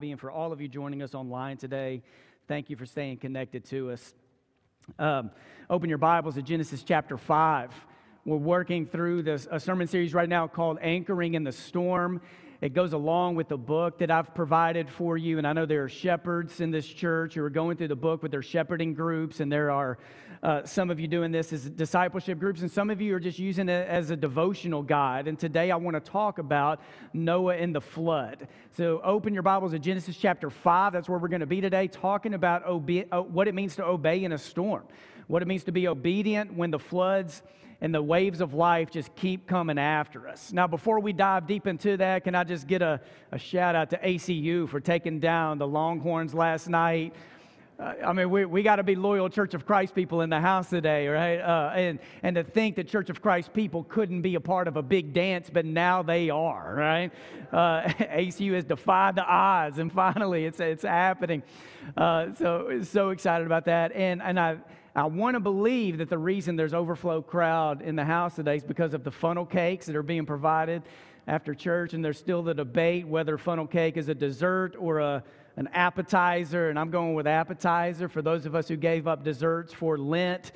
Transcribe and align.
and 0.00 0.20
for 0.20 0.30
all 0.30 0.52
of 0.52 0.60
you 0.60 0.68
joining 0.68 1.02
us 1.02 1.12
online 1.12 1.56
today. 1.56 2.00
Thank 2.46 2.70
you 2.70 2.76
for 2.76 2.86
staying 2.86 3.16
connected 3.16 3.64
to 3.64 3.90
us. 3.90 4.14
Um, 4.96 5.32
open 5.68 5.88
your 5.88 5.98
Bibles 5.98 6.36
to 6.36 6.42
Genesis 6.42 6.84
chapter 6.84 7.18
5. 7.18 7.72
We're 8.24 8.36
working 8.36 8.86
through 8.86 9.24
this, 9.24 9.48
a 9.50 9.58
sermon 9.58 9.88
series 9.88 10.14
right 10.14 10.28
now 10.28 10.46
called 10.46 10.78
Anchoring 10.82 11.34
in 11.34 11.42
the 11.42 11.50
Storm. 11.50 12.20
It 12.60 12.74
goes 12.74 12.92
along 12.92 13.36
with 13.36 13.46
the 13.46 13.56
book 13.56 13.98
that 13.98 14.10
I've 14.10 14.34
provided 14.34 14.88
for 14.88 15.16
you. 15.16 15.38
And 15.38 15.46
I 15.46 15.52
know 15.52 15.64
there 15.64 15.84
are 15.84 15.88
shepherds 15.88 16.60
in 16.60 16.72
this 16.72 16.86
church 16.86 17.34
who 17.34 17.44
are 17.44 17.50
going 17.50 17.76
through 17.76 17.88
the 17.88 17.96
book 17.96 18.20
with 18.20 18.32
their 18.32 18.42
shepherding 18.42 18.94
groups, 18.94 19.38
and 19.38 19.50
there 19.50 19.70
are 19.70 19.96
uh, 20.42 20.64
some 20.64 20.90
of 20.90 20.98
you 20.98 21.06
doing 21.06 21.30
this 21.30 21.52
as 21.52 21.70
discipleship 21.70 22.40
groups, 22.40 22.62
and 22.62 22.70
some 22.70 22.90
of 22.90 23.00
you 23.00 23.14
are 23.14 23.20
just 23.20 23.38
using 23.38 23.68
it 23.68 23.88
as 23.88 24.10
a 24.10 24.16
devotional 24.16 24.82
guide. 24.82 25.28
And 25.28 25.38
today 25.38 25.70
I 25.70 25.76
want 25.76 25.94
to 25.94 26.10
talk 26.10 26.40
about 26.40 26.80
Noah 27.12 27.54
and 27.54 27.72
the 27.72 27.80
flood. 27.80 28.48
So 28.72 29.00
open 29.04 29.34
your 29.34 29.44
Bibles 29.44 29.70
to 29.70 29.78
Genesis 29.78 30.16
chapter 30.16 30.50
5. 30.50 30.92
That's 30.92 31.08
where 31.08 31.20
we're 31.20 31.28
going 31.28 31.40
to 31.40 31.46
be 31.46 31.60
today, 31.60 31.86
talking 31.86 32.34
about 32.34 32.66
obe- 32.66 33.06
uh, 33.12 33.22
what 33.22 33.46
it 33.46 33.54
means 33.54 33.76
to 33.76 33.84
obey 33.84 34.24
in 34.24 34.32
a 34.32 34.38
storm, 34.38 34.82
what 35.28 35.42
it 35.42 35.46
means 35.46 35.62
to 35.64 35.72
be 35.72 35.86
obedient 35.86 36.54
when 36.54 36.72
the 36.72 36.78
floods 36.80 37.40
and 37.80 37.94
the 37.94 38.02
waves 38.02 38.40
of 38.40 38.54
life 38.54 38.90
just 38.90 39.14
keep 39.14 39.46
coming 39.46 39.78
after 39.78 40.28
us. 40.28 40.52
Now, 40.52 40.66
before 40.66 40.98
we 40.98 41.12
dive 41.12 41.46
deep 41.46 41.66
into 41.66 41.96
that, 41.96 42.24
can 42.24 42.34
I 42.34 42.44
just 42.44 42.66
get 42.66 42.82
a, 42.82 43.00
a 43.30 43.38
shout 43.38 43.76
out 43.76 43.90
to 43.90 43.98
ACU 43.98 44.68
for 44.68 44.80
taking 44.80 45.20
down 45.20 45.58
the 45.58 45.66
Longhorns 45.66 46.34
last 46.34 46.68
night? 46.68 47.14
Uh, 47.78 47.94
I 48.04 48.12
mean, 48.12 48.28
we, 48.28 48.44
we 48.44 48.64
got 48.64 48.76
to 48.76 48.82
be 48.82 48.96
loyal 48.96 49.28
Church 49.28 49.54
of 49.54 49.64
Christ 49.64 49.94
people 49.94 50.22
in 50.22 50.30
the 50.30 50.40
house 50.40 50.68
today, 50.68 51.06
right? 51.06 51.38
Uh, 51.38 51.70
and, 51.76 52.00
and 52.24 52.34
to 52.34 52.42
think 52.42 52.74
that 52.74 52.88
Church 52.88 53.08
of 53.08 53.22
Christ 53.22 53.52
people 53.52 53.84
couldn't 53.84 54.22
be 54.22 54.34
a 54.34 54.40
part 54.40 54.66
of 54.66 54.76
a 54.76 54.82
big 54.82 55.12
dance, 55.12 55.48
but 55.48 55.64
now 55.64 56.02
they 56.02 56.28
are, 56.28 56.74
right? 56.74 57.12
Uh, 57.52 57.82
ACU 57.88 58.54
has 58.54 58.64
defied 58.64 59.14
the 59.14 59.24
odds, 59.24 59.78
and 59.78 59.92
finally 59.92 60.44
it's, 60.46 60.58
it's 60.58 60.82
happening. 60.82 61.44
Uh, 61.96 62.34
so, 62.34 62.80
so 62.82 63.10
excited 63.10 63.46
about 63.46 63.66
that. 63.66 63.92
And, 63.92 64.20
and 64.22 64.40
I, 64.40 64.56
I 64.98 65.04
want 65.04 65.34
to 65.36 65.40
believe 65.40 65.98
that 65.98 66.08
the 66.08 66.18
reason 66.18 66.56
there's 66.56 66.74
overflow 66.74 67.22
crowd 67.22 67.82
in 67.82 67.94
the 67.94 68.04
house 68.04 68.34
today 68.34 68.56
is 68.56 68.64
because 68.64 68.94
of 68.94 69.04
the 69.04 69.12
funnel 69.12 69.46
cakes 69.46 69.86
that 69.86 69.94
are 69.94 70.02
being 70.02 70.26
provided 70.26 70.82
after 71.28 71.54
church, 71.54 71.94
and 71.94 72.04
there's 72.04 72.18
still 72.18 72.42
the 72.42 72.52
debate 72.52 73.06
whether 73.06 73.38
funnel 73.38 73.68
cake 73.68 73.96
is 73.96 74.08
a 74.08 74.14
dessert 74.14 74.74
or 74.76 74.98
a, 74.98 75.22
an 75.54 75.68
appetizer, 75.68 76.68
and 76.68 76.76
I'm 76.76 76.90
going 76.90 77.14
with 77.14 77.28
appetizer. 77.28 78.08
For 78.08 78.22
those 78.22 78.44
of 78.44 78.56
us 78.56 78.66
who 78.66 78.74
gave 78.74 79.06
up 79.06 79.22
desserts 79.22 79.72
for 79.72 79.98
Lent, 79.98 80.50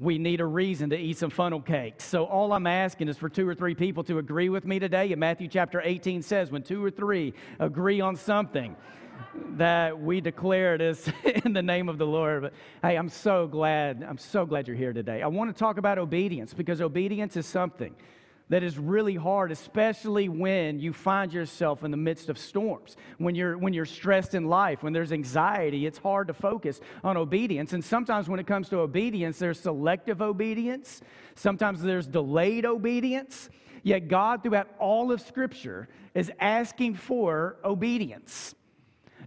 we 0.00 0.18
need 0.18 0.40
a 0.40 0.46
reason 0.46 0.90
to 0.90 0.96
eat 0.96 1.18
some 1.18 1.30
funnel 1.30 1.60
cakes. 1.60 2.02
So 2.02 2.24
all 2.24 2.52
I'm 2.52 2.66
asking 2.66 3.06
is 3.06 3.18
for 3.18 3.28
two 3.28 3.48
or 3.48 3.54
three 3.54 3.76
people 3.76 4.02
to 4.04 4.18
agree 4.18 4.48
with 4.48 4.64
me 4.64 4.80
today. 4.80 5.12
And 5.12 5.20
Matthew 5.20 5.46
chapter 5.46 5.80
18 5.80 6.22
says, 6.22 6.50
when 6.50 6.64
two 6.64 6.84
or 6.84 6.90
three 6.90 7.34
agree 7.60 8.00
on 8.00 8.16
something, 8.16 8.74
that 9.56 10.00
we 10.00 10.20
declare 10.20 10.78
this 10.78 11.10
in 11.44 11.52
the 11.52 11.62
name 11.62 11.88
of 11.88 11.98
the 11.98 12.06
Lord. 12.06 12.42
But 12.42 12.52
hey, 12.82 12.96
I'm 12.96 13.08
so 13.08 13.46
glad. 13.46 14.04
I'm 14.08 14.18
so 14.18 14.46
glad 14.46 14.68
you're 14.68 14.76
here 14.76 14.92
today. 14.92 15.22
I 15.22 15.26
want 15.26 15.54
to 15.54 15.58
talk 15.58 15.78
about 15.78 15.98
obedience 15.98 16.54
because 16.54 16.80
obedience 16.80 17.36
is 17.36 17.46
something 17.46 17.94
that 18.50 18.64
is 18.64 18.78
really 18.78 19.14
hard, 19.14 19.52
especially 19.52 20.28
when 20.28 20.80
you 20.80 20.92
find 20.92 21.32
yourself 21.32 21.84
in 21.84 21.92
the 21.92 21.96
midst 21.96 22.28
of 22.28 22.36
storms. 22.36 22.96
When 23.18 23.36
you're, 23.36 23.56
when 23.56 23.72
you're 23.72 23.86
stressed 23.86 24.34
in 24.34 24.48
life, 24.48 24.82
when 24.82 24.92
there's 24.92 25.12
anxiety, 25.12 25.86
it's 25.86 25.98
hard 25.98 26.26
to 26.26 26.34
focus 26.34 26.80
on 27.04 27.16
obedience. 27.16 27.72
And 27.72 27.84
sometimes 27.84 28.28
when 28.28 28.40
it 28.40 28.48
comes 28.48 28.68
to 28.70 28.80
obedience, 28.80 29.38
there's 29.38 29.60
selective 29.60 30.20
obedience, 30.20 31.00
sometimes 31.36 31.80
there's 31.80 32.08
delayed 32.08 32.66
obedience. 32.66 33.48
Yet 33.82 34.08
God, 34.08 34.42
throughout 34.42 34.68
all 34.78 35.12
of 35.12 35.20
Scripture, 35.20 35.88
is 36.12 36.30
asking 36.40 36.96
for 36.96 37.56
obedience. 37.64 38.54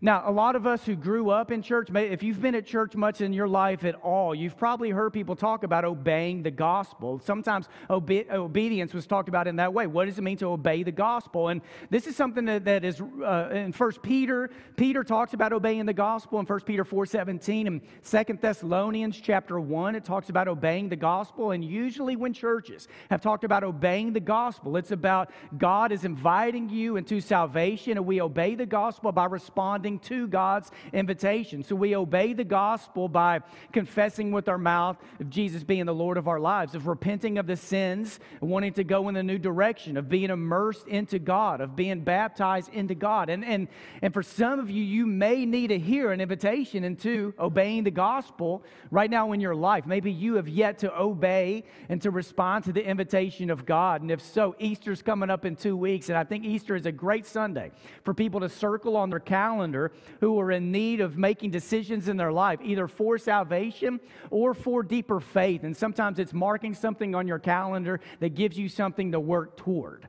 Now, 0.04 0.22
a 0.26 0.32
lot 0.32 0.58
of 0.58 0.68
us 0.68 0.86
who 0.86 0.98
grew 0.98 1.30
up 1.30 1.50
in 1.50 1.62
church, 1.62 1.88
if 1.96 2.24
you've 2.24 2.42
been 2.42 2.56
at 2.56 2.66
church 2.66 2.94
much 2.94 3.22
in 3.22 3.32
your 3.32 3.48
life 3.48 3.86
at 3.86 3.96
all, 3.96 4.36
you've 4.36 4.58
probably 4.58 4.90
heard 4.90 5.14
people 5.14 5.34
talk 5.34 5.64
about 5.64 5.86
obeying 5.86 6.44
the 6.44 6.52
gospel. 6.52 7.22
Sometimes 7.24 7.70
obe- 7.90 8.30
obedience 8.30 8.94
was 8.94 9.08
talked 9.08 9.30
about 9.30 9.48
in 9.48 9.56
that 9.56 9.74
way. 9.74 9.88
What 9.88 10.08
does 10.08 10.18
it 10.18 10.22
mean 10.22 10.36
to 10.40 10.48
obey 10.48 10.84
the 10.84 10.92
gospel? 10.92 11.48
And 11.48 11.62
this 11.90 12.06
is 12.06 12.18
something 12.18 12.44
that, 12.44 12.66
that 12.66 12.84
is 12.84 13.00
uh, 13.00 13.50
in 13.54 13.72
First 13.72 14.02
Peter. 14.02 14.50
Peter 14.76 15.06
talks 15.06 15.34
about 15.34 15.54
obeying 15.54 15.86
the 15.86 15.94
gospel 15.94 16.38
in 16.42 16.46
First 16.46 16.66
Peter 16.66 16.84
4.17 16.84 17.68
and 17.68 17.80
Second 18.02 18.42
Thessalonians 18.42 19.22
chapter 19.22 19.58
1. 19.58 19.96
It 19.96 20.04
talks 20.04 20.28
about 20.28 20.50
obeying 20.50 20.90
the 20.90 20.98
gospel. 20.98 21.52
And 21.52 21.64
usually 21.64 22.18
when 22.18 22.34
churches 22.34 22.90
have 23.10 23.22
talked 23.22 23.46
about 23.46 23.64
obeying 23.64 24.12
the 24.12 24.20
gospel, 24.20 24.76
it's 24.76 24.92
about 24.92 25.32
God 25.58 25.94
is 25.94 26.04
inviting 26.04 26.68
you 26.68 26.98
into 26.98 27.22
salvation 27.22 27.96
and 27.96 28.06
we 28.06 28.20
obey 28.20 28.56
the 28.56 28.66
gospel 28.66 29.14
by 29.14 29.28
responding 29.28 29.93
to 30.00 30.28
God's 30.28 30.72
invitation. 30.92 31.64
So 31.64 31.76
we 31.76 31.96
obey 31.96 32.34
the 32.34 32.44
gospel 32.44 33.08
by 33.08 33.42
confessing 33.72 34.32
with 34.32 34.50
our 34.50 34.58
mouth 34.58 34.98
of 35.20 35.30
Jesus 35.30 35.64
being 35.64 35.86
the 35.86 35.94
Lord 35.94 36.18
of 36.18 36.28
our 36.28 36.40
lives, 36.40 36.76
of 36.76 36.88
repenting 36.88 37.38
of 37.38 37.48
the 37.48 37.58
sins, 37.58 38.20
wanting 38.42 38.74
to 38.74 38.84
go 38.84 39.10
in 39.10 39.16
a 39.16 39.24
new 39.24 39.38
direction, 39.38 39.98
of 39.98 40.10
being 40.10 40.30
immersed 40.30 40.88
into 40.88 41.20
God, 41.20 41.62
of 41.62 41.76
being 41.76 42.02
baptized 42.02 42.74
into 42.74 42.96
God. 42.96 43.30
And, 43.30 43.44
and, 43.44 43.68
and 44.02 44.14
for 44.14 44.24
some 44.24 44.60
of 44.60 44.70
you, 44.70 44.84
you 44.84 45.06
may 45.06 45.46
need 45.46 45.68
to 45.68 45.80
hear 45.80 46.12
an 46.12 46.22
invitation 46.22 46.84
into 46.84 47.34
obeying 47.40 47.84
the 47.84 47.92
gospel 47.92 48.64
right 48.92 49.10
now 49.10 49.32
in 49.32 49.40
your 49.40 49.56
life. 49.56 49.86
Maybe 49.86 50.12
you 50.12 50.36
have 50.36 50.48
yet 50.48 50.80
to 50.80 50.98
obey 50.98 51.64
and 51.90 52.02
to 52.02 52.12
respond 52.12 52.66
to 52.66 52.72
the 52.72 52.84
invitation 52.84 53.50
of 53.50 53.66
God. 53.66 54.02
And 54.02 54.12
if 54.12 54.22
so, 54.22 54.56
Easter's 54.60 55.02
coming 55.02 55.30
up 55.30 55.46
in 55.46 55.56
two 55.56 55.76
weeks, 55.76 56.10
and 56.10 56.18
I 56.18 56.24
think 56.24 56.46
Easter 56.46 56.76
is 56.76 56.86
a 56.86 56.92
great 56.92 57.26
Sunday 57.26 57.72
for 58.04 58.14
people 58.14 58.40
to 58.42 58.50
circle 58.50 58.96
on 58.96 59.10
their 59.10 59.20
calendar 59.20 59.83
who 60.20 60.40
are 60.40 60.52
in 60.52 60.72
need 60.72 61.02
of 61.02 61.18
making 61.18 61.52
decisions 61.52 62.08
in 62.08 62.18
their 62.18 62.32
life, 62.32 62.60
either 62.64 62.88
for 62.88 63.18
salvation 63.18 64.00
or 64.30 64.54
for 64.54 64.84
deeper 64.84 65.20
faith. 65.20 65.64
And 65.64 65.76
sometimes 65.76 66.20
it's 66.20 66.34
marking 66.34 66.74
something 66.74 67.16
on 67.16 67.28
your 67.28 67.40
calendar 67.40 68.00
that 68.20 68.36
gives 68.36 68.58
you 68.58 68.70
something 68.70 69.12
to 69.12 69.20
work 69.20 69.58
toward. 69.58 70.08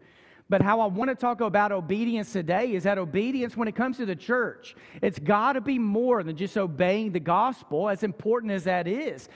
But 0.49 0.61
how 0.61 0.81
I 0.81 0.87
want 0.87 1.09
to 1.09 1.15
talk 1.15 1.41
about 1.41 1.73
obedience 1.73 2.33
today 2.33 2.75
is 2.75 2.83
that 2.83 2.99
obedience, 2.99 3.57
when 3.57 3.67
it 3.67 3.75
comes 3.75 3.97
to 3.97 4.05
the 4.05 4.15
church, 4.15 4.77
it's 5.01 5.19
got 5.19 5.55
to 5.55 5.61
be 5.63 5.79
more 5.79 6.23
than 6.23 6.37
just 6.37 6.59
obeying 6.59 7.13
the 7.13 7.21
gospel, 7.21 7.89
as 7.89 8.03
important 8.03 8.53
as 8.53 8.65
that 8.65 8.87
is. 8.87 9.29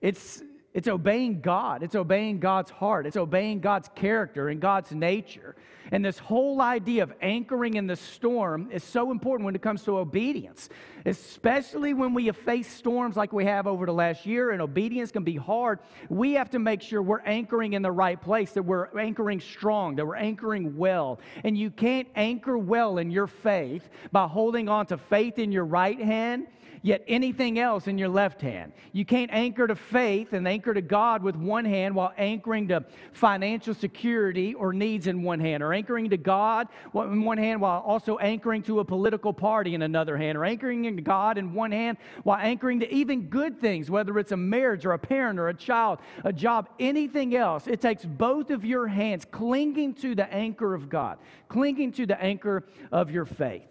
It's 0.00 0.42
it's 0.76 0.88
obeying 0.88 1.40
God. 1.40 1.82
It's 1.82 1.94
obeying 1.94 2.38
God's 2.38 2.70
heart. 2.70 3.06
It's 3.06 3.16
obeying 3.16 3.60
God's 3.60 3.88
character 3.94 4.50
and 4.50 4.60
God's 4.60 4.92
nature. 4.92 5.56
And 5.90 6.04
this 6.04 6.18
whole 6.18 6.60
idea 6.60 7.02
of 7.02 7.14
anchoring 7.22 7.74
in 7.74 7.86
the 7.86 7.96
storm 7.96 8.68
is 8.70 8.84
so 8.84 9.10
important 9.10 9.46
when 9.46 9.54
it 9.54 9.62
comes 9.62 9.84
to 9.84 9.96
obedience, 9.96 10.68
especially 11.06 11.94
when 11.94 12.12
we 12.12 12.26
have 12.26 12.36
faced 12.36 12.76
storms 12.76 13.16
like 13.16 13.32
we 13.32 13.46
have 13.46 13.66
over 13.66 13.86
the 13.86 13.92
last 13.94 14.26
year, 14.26 14.50
and 14.50 14.60
obedience 14.60 15.10
can 15.10 15.24
be 15.24 15.36
hard. 15.36 15.78
We 16.10 16.34
have 16.34 16.50
to 16.50 16.58
make 16.58 16.82
sure 16.82 17.00
we're 17.00 17.20
anchoring 17.20 17.72
in 17.72 17.80
the 17.80 17.90
right 17.90 18.20
place, 18.20 18.52
that 18.52 18.62
we're 18.62 18.88
anchoring 18.98 19.40
strong, 19.40 19.96
that 19.96 20.04
we're 20.04 20.16
anchoring 20.16 20.76
well. 20.76 21.20
And 21.42 21.56
you 21.56 21.70
can't 21.70 22.08
anchor 22.14 22.58
well 22.58 22.98
in 22.98 23.10
your 23.10 23.28
faith 23.28 23.88
by 24.12 24.26
holding 24.26 24.68
on 24.68 24.84
to 24.86 24.98
faith 24.98 25.38
in 25.38 25.52
your 25.52 25.64
right 25.64 25.98
hand 25.98 26.48
yet 26.86 27.02
anything 27.08 27.58
else 27.58 27.88
in 27.88 27.98
your 27.98 28.08
left 28.08 28.40
hand. 28.40 28.72
You 28.92 29.04
can't 29.04 29.30
anchor 29.32 29.66
to 29.66 29.74
faith 29.74 30.32
and 30.32 30.46
anchor 30.46 30.72
to 30.72 30.80
God 30.80 31.20
with 31.20 31.34
one 31.34 31.64
hand 31.64 31.96
while 31.96 32.12
anchoring 32.16 32.68
to 32.68 32.84
financial 33.12 33.74
security 33.74 34.54
or 34.54 34.72
needs 34.72 35.08
in 35.08 35.24
one 35.24 35.40
hand, 35.40 35.64
or 35.64 35.72
anchoring 35.72 36.10
to 36.10 36.16
God 36.16 36.68
in 36.94 37.24
one 37.24 37.38
hand 37.38 37.60
while 37.60 37.80
also 37.80 38.18
anchoring 38.18 38.62
to 38.62 38.78
a 38.78 38.84
political 38.84 39.32
party 39.32 39.74
in 39.74 39.82
another 39.82 40.16
hand, 40.16 40.38
or 40.38 40.44
anchoring 40.44 40.84
to 40.84 41.02
God 41.02 41.38
in 41.38 41.52
one 41.52 41.72
hand 41.72 41.98
while 42.22 42.38
anchoring 42.38 42.78
to 42.80 42.94
even 42.94 43.22
good 43.22 43.60
things, 43.60 43.90
whether 43.90 44.16
it's 44.20 44.32
a 44.32 44.36
marriage 44.36 44.86
or 44.86 44.92
a 44.92 44.98
parent 44.98 45.40
or 45.40 45.48
a 45.48 45.54
child, 45.54 45.98
a 46.22 46.32
job, 46.32 46.68
anything 46.78 47.34
else. 47.34 47.66
It 47.66 47.80
takes 47.80 48.04
both 48.04 48.50
of 48.50 48.64
your 48.64 48.86
hands 48.86 49.24
clinging 49.28 49.94
to 49.94 50.14
the 50.14 50.32
anchor 50.32 50.72
of 50.72 50.88
God, 50.88 51.18
clinging 51.48 51.90
to 51.92 52.06
the 52.06 52.22
anchor 52.22 52.64
of 52.92 53.10
your 53.10 53.24
faith. 53.24 53.62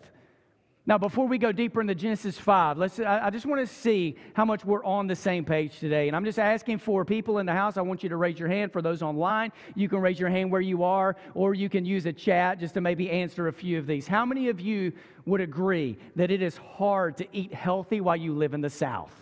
Now, 0.88 1.00
before 1.00 1.28
we 1.28 1.40
go 1.40 1.52
deeper 1.52 1.82
into 1.82 1.96
Genesis 1.96 2.38
5, 2.38 2.78
let's, 2.78 3.00
I, 3.00 3.32
just 3.32 3.48
want 3.48 3.60
to 3.60 3.74
see 3.74 4.18
how 4.36 4.46
much 4.46 4.64
we're 4.64 4.86
on 4.86 5.08
the 5.08 5.16
same 5.16 5.44
page 5.44 5.80
today. 5.80 6.08
And 6.08 6.16
I'm 6.16 6.24
just 6.24 6.38
asking 6.38 6.78
for 6.78 7.04
people 7.04 7.40
in 7.40 7.48
the 7.48 7.54
house, 7.54 7.78
I 7.78 7.82
want 7.82 8.04
you 8.04 8.10
to 8.10 8.18
raise 8.18 8.38
your 8.38 8.50
hand. 8.50 8.72
For 8.72 8.84
those 8.84 9.02
online, 9.02 9.52
you 9.74 9.90
can 9.90 10.00
raise 10.00 10.20
your 10.20 10.30
hand 10.30 10.52
where 10.52 10.62
you 10.62 10.84
are, 10.84 11.16
or 11.34 11.56
you 11.56 11.70
can 11.70 11.86
use 11.86 12.06
a 12.06 12.14
chat 12.14 12.60
just 12.60 12.76
to 12.76 12.82
maybe 12.82 13.10
answer 13.10 13.48
a 13.48 13.54
few 13.54 13.80
of 13.80 13.88
these. 13.88 14.06
How 14.06 14.28
many 14.28 14.48
of 14.50 14.60
you 14.60 14.94
would 15.26 15.42
agree 15.42 15.98
that 16.16 16.30
it 16.30 16.44
is 16.44 16.58
hard 16.58 17.18
to 17.18 17.28
eat 17.36 17.52
healthy 17.52 18.00
while 18.00 18.18
you 18.18 18.36
live 18.36 18.54
in 18.54 18.62
the 18.62 18.70
South? 18.70 19.14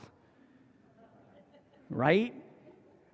Right? 1.89 2.33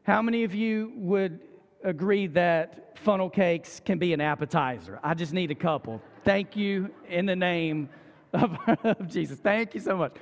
How 0.01 0.23
many 0.23 0.43
of 0.43 0.55
you 0.55 0.91
would 0.95 1.39
agree 1.83 2.25
that 2.25 2.97
funnel 2.97 3.29
cakes 3.29 3.79
can 3.79 3.99
be 3.99 4.11
an 4.11 4.21
appetizer? 4.21 4.99
I 5.03 5.13
just 5.13 5.33
need 5.33 5.51
a 5.51 5.55
couple. 5.55 6.01
Thank 6.23 6.55
you 6.55 6.89
in 7.07 7.27
the 7.27 7.35
name 7.35 7.89
of, 8.33 8.57
of 8.83 9.07
Jesus. 9.07 9.39
Thank 9.39 9.73
you 9.73 9.79
so 9.79 9.97
much. 9.97 10.15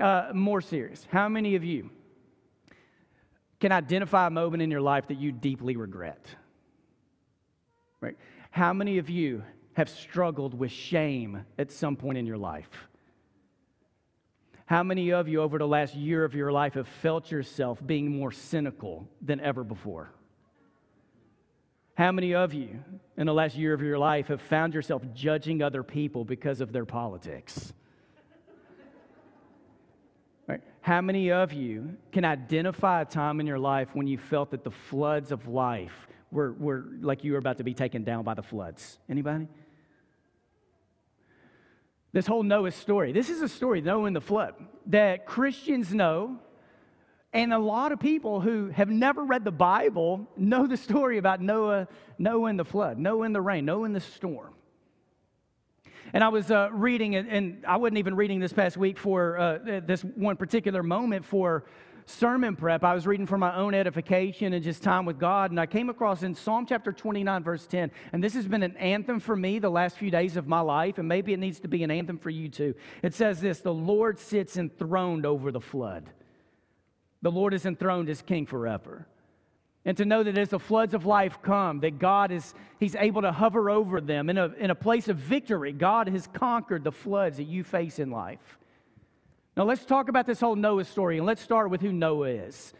Uh, 0.00 0.30
more 0.32 0.60
serious. 0.60 1.06
How 1.10 1.28
many 1.28 1.54
of 1.54 1.64
you 1.64 1.90
can 3.60 3.72
identify 3.72 4.26
a 4.26 4.30
moment 4.30 4.62
in 4.62 4.70
your 4.70 4.80
life 4.80 5.08
that 5.08 5.18
you 5.18 5.32
deeply 5.32 5.76
regret? 5.76 6.24
Right? 8.00 8.16
How 8.50 8.72
many 8.72 8.98
of 8.98 9.08
you 9.08 9.44
have 9.74 9.88
struggled 9.88 10.54
with 10.54 10.70
shame 10.70 11.44
at 11.58 11.70
some 11.70 11.96
point 11.96 12.18
in 12.18 12.26
your 12.26 12.38
life? 12.38 12.88
How 14.66 14.82
many 14.82 15.12
of 15.12 15.28
you 15.28 15.42
over 15.42 15.58
the 15.58 15.66
last 15.66 15.94
year 15.94 16.24
of 16.24 16.34
your 16.34 16.50
life 16.50 16.74
have 16.74 16.88
felt 16.88 17.30
yourself 17.30 17.78
being 17.84 18.10
more 18.10 18.32
cynical 18.32 19.06
than 19.20 19.40
ever 19.40 19.64
before? 19.64 20.12
How 21.94 22.10
many 22.10 22.34
of 22.34 22.54
you 22.54 22.82
in 23.16 23.26
the 23.26 23.34
last 23.34 23.54
year 23.54 23.74
of 23.74 23.82
your 23.82 23.98
life 23.98 24.28
have 24.28 24.40
found 24.40 24.74
yourself 24.74 25.02
judging 25.14 25.62
other 25.62 25.82
people 25.82 26.24
because 26.24 26.60
of 26.60 26.72
their 26.72 26.86
politics? 26.86 27.72
Right? 30.46 30.62
How 30.80 31.00
many 31.00 31.30
of 31.30 31.52
you 31.52 31.96
can 32.10 32.24
identify 32.24 33.02
a 33.02 33.04
time 33.04 33.40
in 33.40 33.46
your 33.46 33.58
life 33.58 33.88
when 33.92 34.06
you 34.06 34.16
felt 34.16 34.50
that 34.52 34.64
the 34.64 34.70
floods 34.70 35.32
of 35.32 35.48
life 35.48 36.08
were, 36.30 36.52
were 36.52 36.86
like 37.00 37.24
you 37.24 37.32
were 37.32 37.38
about 37.38 37.58
to 37.58 37.64
be 37.64 37.74
taken 37.74 38.04
down 38.04 38.24
by 38.24 38.34
the 38.34 38.42
floods? 38.42 38.98
Anybody? 39.08 39.46
This 42.12 42.26
whole 42.26 42.42
Noah 42.42 42.70
story. 42.70 43.12
This 43.12 43.30
is 43.30 43.40
a 43.42 43.48
story, 43.48 43.80
Noah 43.80 44.04
and 44.04 44.16
the 44.16 44.20
flood, 44.20 44.54
that 44.86 45.26
Christians 45.26 45.94
know, 45.94 46.38
and 47.32 47.52
a 47.52 47.58
lot 47.58 47.92
of 47.92 48.00
people 48.00 48.40
who 48.40 48.68
have 48.68 48.88
never 48.88 49.24
read 49.24 49.44
the 49.44 49.52
Bible 49.52 50.28
know 50.36 50.66
the 50.66 50.76
story 50.76 51.18
about 51.18 51.40
Noah, 51.40 51.88
Noah 52.18 52.48
and 52.48 52.58
the 52.58 52.64
flood, 52.64 52.98
Noah 52.98 53.24
and 53.24 53.34
the 53.34 53.40
rain, 53.40 53.64
Noah 53.64 53.84
and 53.84 53.96
the 53.96 54.00
storm. 54.00 54.54
And 56.12 56.22
I 56.22 56.28
was 56.28 56.50
uh, 56.50 56.68
reading, 56.72 57.16
and 57.16 57.64
I 57.66 57.76
wasn't 57.76 57.98
even 57.98 58.16
reading 58.16 58.38
this 58.38 58.52
past 58.52 58.76
week 58.76 58.98
for 58.98 59.38
uh, 59.38 59.80
this 59.86 60.02
one 60.02 60.36
particular 60.36 60.82
moment 60.82 61.24
for 61.24 61.64
sermon 62.06 62.56
prep, 62.56 62.84
I 62.84 62.94
was 62.94 63.06
reading 63.06 63.26
for 63.26 63.38
my 63.38 63.54
own 63.56 63.74
edification 63.74 64.52
and 64.52 64.62
just 64.62 64.82
time 64.82 65.04
with 65.04 65.18
God, 65.18 65.50
and 65.50 65.60
I 65.60 65.66
came 65.66 65.88
across 65.88 66.22
in 66.22 66.34
Psalm 66.34 66.66
chapter 66.66 66.92
29, 66.92 67.42
verse 67.42 67.66
10. 67.66 67.90
And 68.12 68.22
this 68.22 68.34
has 68.34 68.46
been 68.46 68.62
an 68.62 68.76
anthem 68.76 69.20
for 69.20 69.36
me 69.36 69.58
the 69.58 69.70
last 69.70 69.96
few 69.96 70.10
days 70.10 70.36
of 70.36 70.46
my 70.46 70.60
life, 70.60 70.98
and 70.98 71.08
maybe 71.08 71.32
it 71.32 71.38
needs 71.38 71.60
to 71.60 71.68
be 71.68 71.82
an 71.82 71.90
anthem 71.90 72.18
for 72.18 72.30
you 72.30 72.48
too. 72.48 72.74
It 73.02 73.14
says 73.14 73.40
this 73.40 73.60
The 73.60 73.74
Lord 73.74 74.18
sits 74.18 74.56
enthroned 74.56 75.26
over 75.26 75.50
the 75.52 75.60
flood. 75.60 76.10
The 77.22 77.30
Lord 77.30 77.54
is 77.54 77.64
enthroned 77.64 78.08
as 78.08 78.20
king 78.20 78.46
forever. 78.46 79.06
And 79.84 79.96
to 79.96 80.04
know 80.04 80.22
that 80.22 80.38
as 80.38 80.50
the 80.50 80.60
floods 80.60 80.94
of 80.94 81.06
life 81.06 81.38
come, 81.42 81.80
that 81.80 81.98
God 81.98 82.30
is, 82.30 82.54
He's 82.78 82.94
able 82.94 83.22
to 83.22 83.32
hover 83.32 83.70
over 83.70 84.00
them 84.00 84.30
in 84.30 84.38
a, 84.38 84.46
in 84.58 84.70
a 84.70 84.74
place 84.74 85.08
of 85.08 85.16
victory. 85.16 85.72
God 85.72 86.08
has 86.08 86.28
conquered 86.28 86.84
the 86.84 86.92
floods 86.92 87.38
that 87.38 87.44
you 87.44 87.64
face 87.64 87.98
in 87.98 88.10
life. 88.10 88.58
Now, 89.56 89.64
let's 89.64 89.84
talk 89.84 90.08
about 90.08 90.26
this 90.26 90.40
whole 90.40 90.56
Noah 90.56 90.84
story, 90.84 91.18
and 91.18 91.26
let's 91.26 91.42
start 91.42 91.70
with 91.70 91.80
who 91.80 91.92
Noah 91.92 92.28
is. 92.28 92.72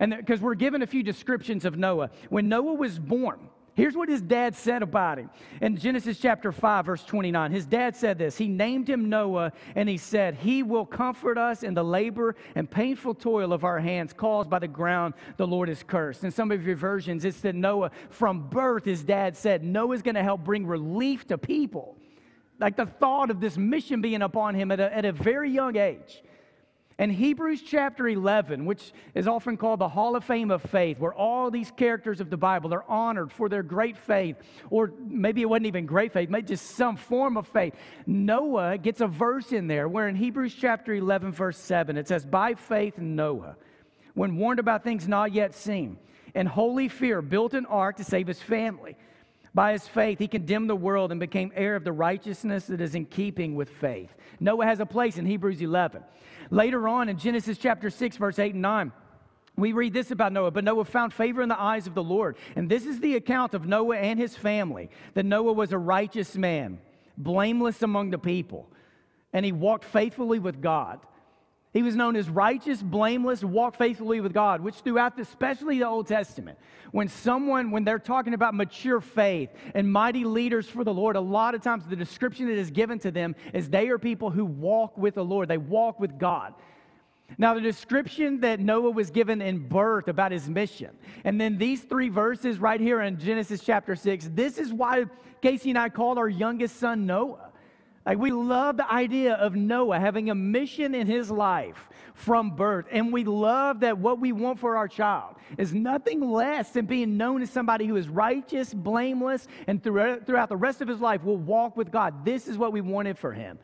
And 0.00 0.16
because 0.16 0.40
we're 0.40 0.54
given 0.54 0.82
a 0.82 0.86
few 0.86 1.02
descriptions 1.02 1.64
of 1.64 1.76
Noah. 1.76 2.10
When 2.28 2.48
Noah 2.48 2.74
was 2.74 2.98
born, 2.98 3.38
here's 3.74 3.96
what 3.96 4.08
his 4.08 4.20
dad 4.20 4.54
said 4.54 4.82
about 4.82 5.18
him. 5.18 5.30
In 5.60 5.76
Genesis 5.76 6.18
chapter 6.18 6.52
5, 6.52 6.86
verse 6.86 7.04
29, 7.04 7.50
his 7.52 7.66
dad 7.66 7.96
said 7.96 8.18
this 8.18 8.36
He 8.36 8.48
named 8.48 8.88
him 8.88 9.08
Noah, 9.08 9.52
and 9.74 9.88
he 9.88 9.96
said, 9.96 10.34
He 10.34 10.62
will 10.62 10.86
comfort 10.86 11.38
us 11.38 11.62
in 11.62 11.74
the 11.74 11.84
labor 11.84 12.36
and 12.54 12.70
painful 12.70 13.14
toil 13.14 13.52
of 13.52 13.64
our 13.64 13.80
hands 13.80 14.12
caused 14.12 14.50
by 14.50 14.58
the 14.58 14.68
ground 14.68 15.14
the 15.36 15.46
Lord 15.46 15.68
has 15.68 15.82
cursed. 15.82 16.24
In 16.24 16.30
some 16.30 16.50
of 16.50 16.66
your 16.66 16.76
versions, 16.76 17.24
it 17.24 17.34
said 17.34 17.54
Noah, 17.54 17.90
from 18.10 18.48
birth, 18.48 18.84
his 18.84 19.02
dad 19.02 19.36
said, 19.36 19.62
Noah's 19.62 20.02
going 20.02 20.14
to 20.14 20.22
help 20.22 20.44
bring 20.44 20.66
relief 20.66 21.26
to 21.28 21.38
people 21.38 21.96
like 22.62 22.76
the 22.76 22.86
thought 22.86 23.30
of 23.30 23.40
this 23.40 23.56
mission 23.56 24.00
being 24.00 24.22
upon 24.22 24.54
him 24.54 24.70
at 24.70 24.78
a, 24.78 24.96
at 24.96 25.04
a 25.04 25.12
very 25.12 25.50
young 25.50 25.76
age. 25.76 26.22
And 26.98 27.10
Hebrews 27.10 27.62
chapter 27.62 28.08
11, 28.08 28.64
which 28.64 28.92
is 29.14 29.26
often 29.26 29.56
called 29.56 29.80
the 29.80 29.88
Hall 29.88 30.14
of 30.14 30.24
Fame 30.24 30.50
of 30.50 30.62
Faith, 30.62 30.98
where 30.98 31.14
all 31.14 31.50
these 31.50 31.70
characters 31.70 32.20
of 32.20 32.30
the 32.30 32.36
Bible 32.36 32.72
are 32.74 32.84
honored 32.88 33.32
for 33.32 33.48
their 33.48 33.62
great 33.62 33.96
faith, 33.96 34.36
or 34.70 34.92
maybe 34.98 35.42
it 35.42 35.48
wasn't 35.48 35.66
even 35.66 35.86
great 35.86 36.12
faith, 36.12 36.28
maybe 36.28 36.46
just 36.46 36.76
some 36.76 36.96
form 36.96 37.36
of 37.36 37.48
faith. 37.48 37.74
Noah 38.06 38.78
gets 38.78 39.00
a 39.00 39.06
verse 39.06 39.52
in 39.52 39.66
there 39.66 39.88
where 39.88 40.08
in 40.08 40.16
Hebrews 40.16 40.54
chapter 40.54 40.94
11, 40.94 41.32
verse 41.32 41.58
7, 41.58 41.96
it 41.96 42.08
says, 42.08 42.26
By 42.26 42.54
faith, 42.54 42.98
Noah, 42.98 43.56
when 44.14 44.36
warned 44.36 44.60
about 44.60 44.84
things 44.84 45.08
not 45.08 45.32
yet 45.32 45.54
seen, 45.54 45.98
in 46.34 46.46
holy 46.46 46.88
fear, 46.88 47.22
built 47.22 47.54
an 47.54 47.66
ark 47.66 47.96
to 47.96 48.04
save 48.04 48.26
his 48.26 48.40
family. 48.40 48.96
By 49.54 49.72
his 49.72 49.86
faith, 49.86 50.18
he 50.18 50.28
condemned 50.28 50.70
the 50.70 50.76
world 50.76 51.10
and 51.10 51.20
became 51.20 51.52
heir 51.54 51.76
of 51.76 51.84
the 51.84 51.92
righteousness 51.92 52.66
that 52.66 52.80
is 52.80 52.94
in 52.94 53.04
keeping 53.04 53.54
with 53.54 53.68
faith. 53.68 54.14
Noah 54.40 54.64
has 54.64 54.80
a 54.80 54.86
place 54.86 55.18
in 55.18 55.26
Hebrews 55.26 55.60
11. 55.60 56.02
Later 56.50 56.88
on 56.88 57.08
in 57.08 57.18
Genesis 57.18 57.58
chapter 57.58 57.90
6, 57.90 58.16
verse 58.16 58.38
8 58.38 58.54
and 58.54 58.62
9, 58.62 58.92
we 59.56 59.72
read 59.72 59.92
this 59.92 60.10
about 60.10 60.32
Noah, 60.32 60.50
but 60.50 60.64
Noah 60.64 60.86
found 60.86 61.12
favor 61.12 61.42
in 61.42 61.50
the 61.50 61.60
eyes 61.60 61.86
of 61.86 61.94
the 61.94 62.02
Lord. 62.02 62.36
And 62.56 62.70
this 62.70 62.86
is 62.86 63.00
the 63.00 63.16
account 63.16 63.52
of 63.52 63.66
Noah 63.66 63.98
and 63.98 64.18
his 64.18 64.34
family 64.34 64.88
that 65.12 65.26
Noah 65.26 65.52
was 65.52 65.72
a 65.72 65.78
righteous 65.78 66.34
man, 66.36 66.78
blameless 67.18 67.82
among 67.82 68.10
the 68.10 68.18
people, 68.18 68.70
and 69.34 69.44
he 69.44 69.52
walked 69.52 69.84
faithfully 69.84 70.38
with 70.38 70.62
God. 70.62 71.00
He 71.72 71.82
was 71.82 71.96
known 71.96 72.16
as 72.16 72.28
righteous, 72.28 72.82
blameless, 72.82 73.42
walk 73.42 73.76
faithfully 73.76 74.20
with 74.20 74.34
God, 74.34 74.60
which 74.60 74.76
throughout, 74.76 75.16
the, 75.16 75.22
especially 75.22 75.78
the 75.78 75.86
Old 75.86 76.06
Testament, 76.06 76.58
when 76.90 77.08
someone, 77.08 77.70
when 77.70 77.84
they're 77.84 77.98
talking 77.98 78.34
about 78.34 78.54
mature 78.54 79.00
faith 79.00 79.48
and 79.74 79.90
mighty 79.90 80.24
leaders 80.24 80.68
for 80.68 80.84
the 80.84 80.92
Lord, 80.92 81.16
a 81.16 81.20
lot 81.20 81.54
of 81.54 81.62
times 81.62 81.86
the 81.86 81.96
description 81.96 82.46
that 82.48 82.58
is 82.58 82.70
given 82.70 82.98
to 83.00 83.10
them 83.10 83.34
is 83.54 83.70
they 83.70 83.88
are 83.88 83.98
people 83.98 84.30
who 84.30 84.44
walk 84.44 84.98
with 84.98 85.14
the 85.14 85.24
Lord, 85.24 85.48
they 85.48 85.56
walk 85.56 85.98
with 85.98 86.18
God. 86.18 86.52
Now, 87.38 87.54
the 87.54 87.62
description 87.62 88.40
that 88.40 88.60
Noah 88.60 88.90
was 88.90 89.10
given 89.10 89.40
in 89.40 89.66
birth 89.66 90.08
about 90.08 90.32
his 90.32 90.50
mission, 90.50 90.90
and 91.24 91.40
then 91.40 91.56
these 91.56 91.80
three 91.80 92.10
verses 92.10 92.58
right 92.58 92.78
here 92.80 93.00
in 93.00 93.18
Genesis 93.18 93.62
chapter 93.64 93.96
6, 93.96 94.28
this 94.34 94.58
is 94.58 94.74
why 94.74 95.04
Casey 95.40 95.70
and 95.70 95.78
I 95.78 95.88
called 95.88 96.18
our 96.18 96.28
youngest 96.28 96.76
son 96.76 97.06
Noah. 97.06 97.51
Like, 98.04 98.18
we 98.18 98.32
love 98.32 98.76
the 98.76 98.90
idea 98.90 99.34
of 99.34 99.54
Noah 99.54 100.00
having 100.00 100.28
a 100.30 100.34
mission 100.34 100.94
in 100.94 101.06
his 101.06 101.30
life 101.30 101.88
from 102.14 102.50
birth. 102.50 102.86
And 102.90 103.12
we 103.12 103.24
love 103.24 103.80
that 103.80 103.98
what 103.98 104.18
we 104.18 104.32
want 104.32 104.58
for 104.58 104.76
our 104.76 104.88
child 104.88 105.36
is 105.56 105.72
nothing 105.72 106.20
less 106.20 106.70
than 106.70 106.86
being 106.86 107.16
known 107.16 107.42
as 107.42 107.50
somebody 107.50 107.86
who 107.86 107.96
is 107.96 108.08
righteous, 108.08 108.74
blameless, 108.74 109.46
and 109.66 109.82
throughout 109.82 110.48
the 110.48 110.56
rest 110.56 110.80
of 110.80 110.88
his 110.88 111.00
life 111.00 111.22
will 111.22 111.36
walk 111.36 111.76
with 111.76 111.92
God. 111.92 112.24
This 112.24 112.48
is 112.48 112.58
what 112.58 112.72
we 112.72 112.80
wanted 112.80 113.18
for 113.18 113.32
him. 113.32 113.58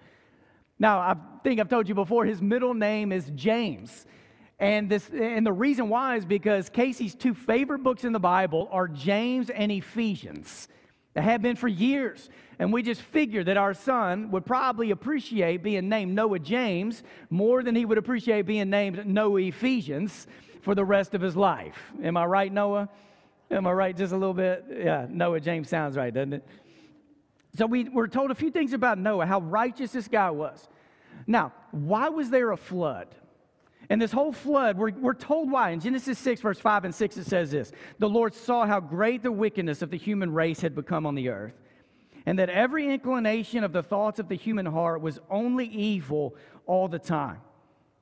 Now, 0.79 0.99
I 1.00 1.17
think 1.43 1.58
I've 1.58 1.69
told 1.69 1.88
you 1.88 1.94
before, 1.96 2.25
his 2.25 2.40
middle 2.40 2.75
name 2.75 3.11
is 3.11 3.32
James. 3.35 4.06
And, 4.61 4.88
this, 4.88 5.08
and 5.11 5.44
the 5.44 5.52
reason 5.52 5.88
why 5.88 6.17
is 6.17 6.25
because 6.25 6.69
Casey's 6.69 7.14
two 7.14 7.35
favorite 7.35 7.82
books 7.82 8.05
in 8.05 8.12
the 8.12 8.20
Bible 8.20 8.69
are 8.70 8.87
James 8.87 9.50
and 9.50 9.73
Ephesians. 9.73 10.69
They 11.19 11.25
have 11.25 11.43
been 11.43 11.56
for 11.56 11.67
years. 11.67 12.31
And 12.61 12.73
we 12.73 12.81
just 12.81 13.03
figured 13.03 13.47
that 13.47 13.56
our 13.56 13.75
son 13.75 14.31
would 14.31 14.47
probably 14.47 14.93
appreciate 14.93 15.65
being 15.65 15.88
named 15.88 16.15
Noah 16.15 16.38
James 16.38 17.03
more 17.29 17.64
than 17.64 17.75
he 17.75 17.85
would 17.85 17.99
appreciate 17.99 18.43
being 18.43 18.71
named 18.71 19.04
Noah 19.04 19.40
Ephesians 19.40 20.28
for 20.62 20.76
the 20.76 20.85
rest 20.85 21.14
of 21.14 21.21
his 21.21 21.35
life. 21.35 21.76
Am 22.04 22.16
I 22.16 22.25
right, 22.25 22.52
Noah? 22.52 22.88
Am 23.50 23.66
I 23.66 23.73
right 23.73 23.97
just 23.97 24.12
a 24.12 24.16
little 24.16 24.33
bit? 24.33 24.64
Yeah, 24.71 25.07
Noah 25.11 25.40
James 25.40 25.69
sounds 25.69 25.97
right, 25.97 26.14
doesn't 26.14 26.35
it? 26.35 26.47
So 27.57 27.66
we 27.66 27.88
were 27.88 28.07
told 28.07 28.31
a 28.31 28.37
few 28.37 28.52
things 28.52 28.73
about 28.73 28.97
Noah, 28.97 29.26
how 29.26 29.40
righteous 29.40 29.90
this 29.90 30.07
guy 30.07 30.31
was. 30.31 30.69
Now, 31.26 31.52
why 31.73 32.11
was 32.11 32.31
there 32.31 32.52
a 32.52 32.57
flood? 32.57 33.09
And 33.90 34.00
this 34.02 34.12
whole 34.12 34.33
flood, 34.33 34.76
we're, 34.76 34.90
we're 34.90 35.14
told 35.14 35.50
why. 35.50 35.71
In 35.71 35.80
Genesis 35.80 36.18
6, 36.18 36.42
verse 36.42 36.59
5 36.59 36.85
and 36.85 36.95
6, 36.95 37.16
it 37.16 37.26
says 37.26 37.50
this 37.50 37.73
The 37.99 38.09
Lord 38.09 38.35
saw 38.35 38.66
how 38.66 38.80
great 38.80 39.23
the 39.23 39.33
wickedness 39.33 39.80
of 39.80 39.90
the 39.90 39.97
human 39.97 40.33
race 40.33 40.61
had 40.61 40.75
become 40.75 41.07
on 41.07 41.14
the 41.14 41.30
earth, 41.30 41.54
and 42.26 42.38
that 42.38 42.50
every 42.50 42.92
inclination 42.92 43.64
of 43.64 43.73
the 43.73 43.83
thoughts 43.83 44.18
of 44.18 44.28
the 44.28 44.35
human 44.35 44.66
heart 44.66 45.00
was 45.00 45.18
only 45.30 45.66
evil 45.66 46.37
all 46.66 46.88
the 46.88 46.99
time. 46.99 47.40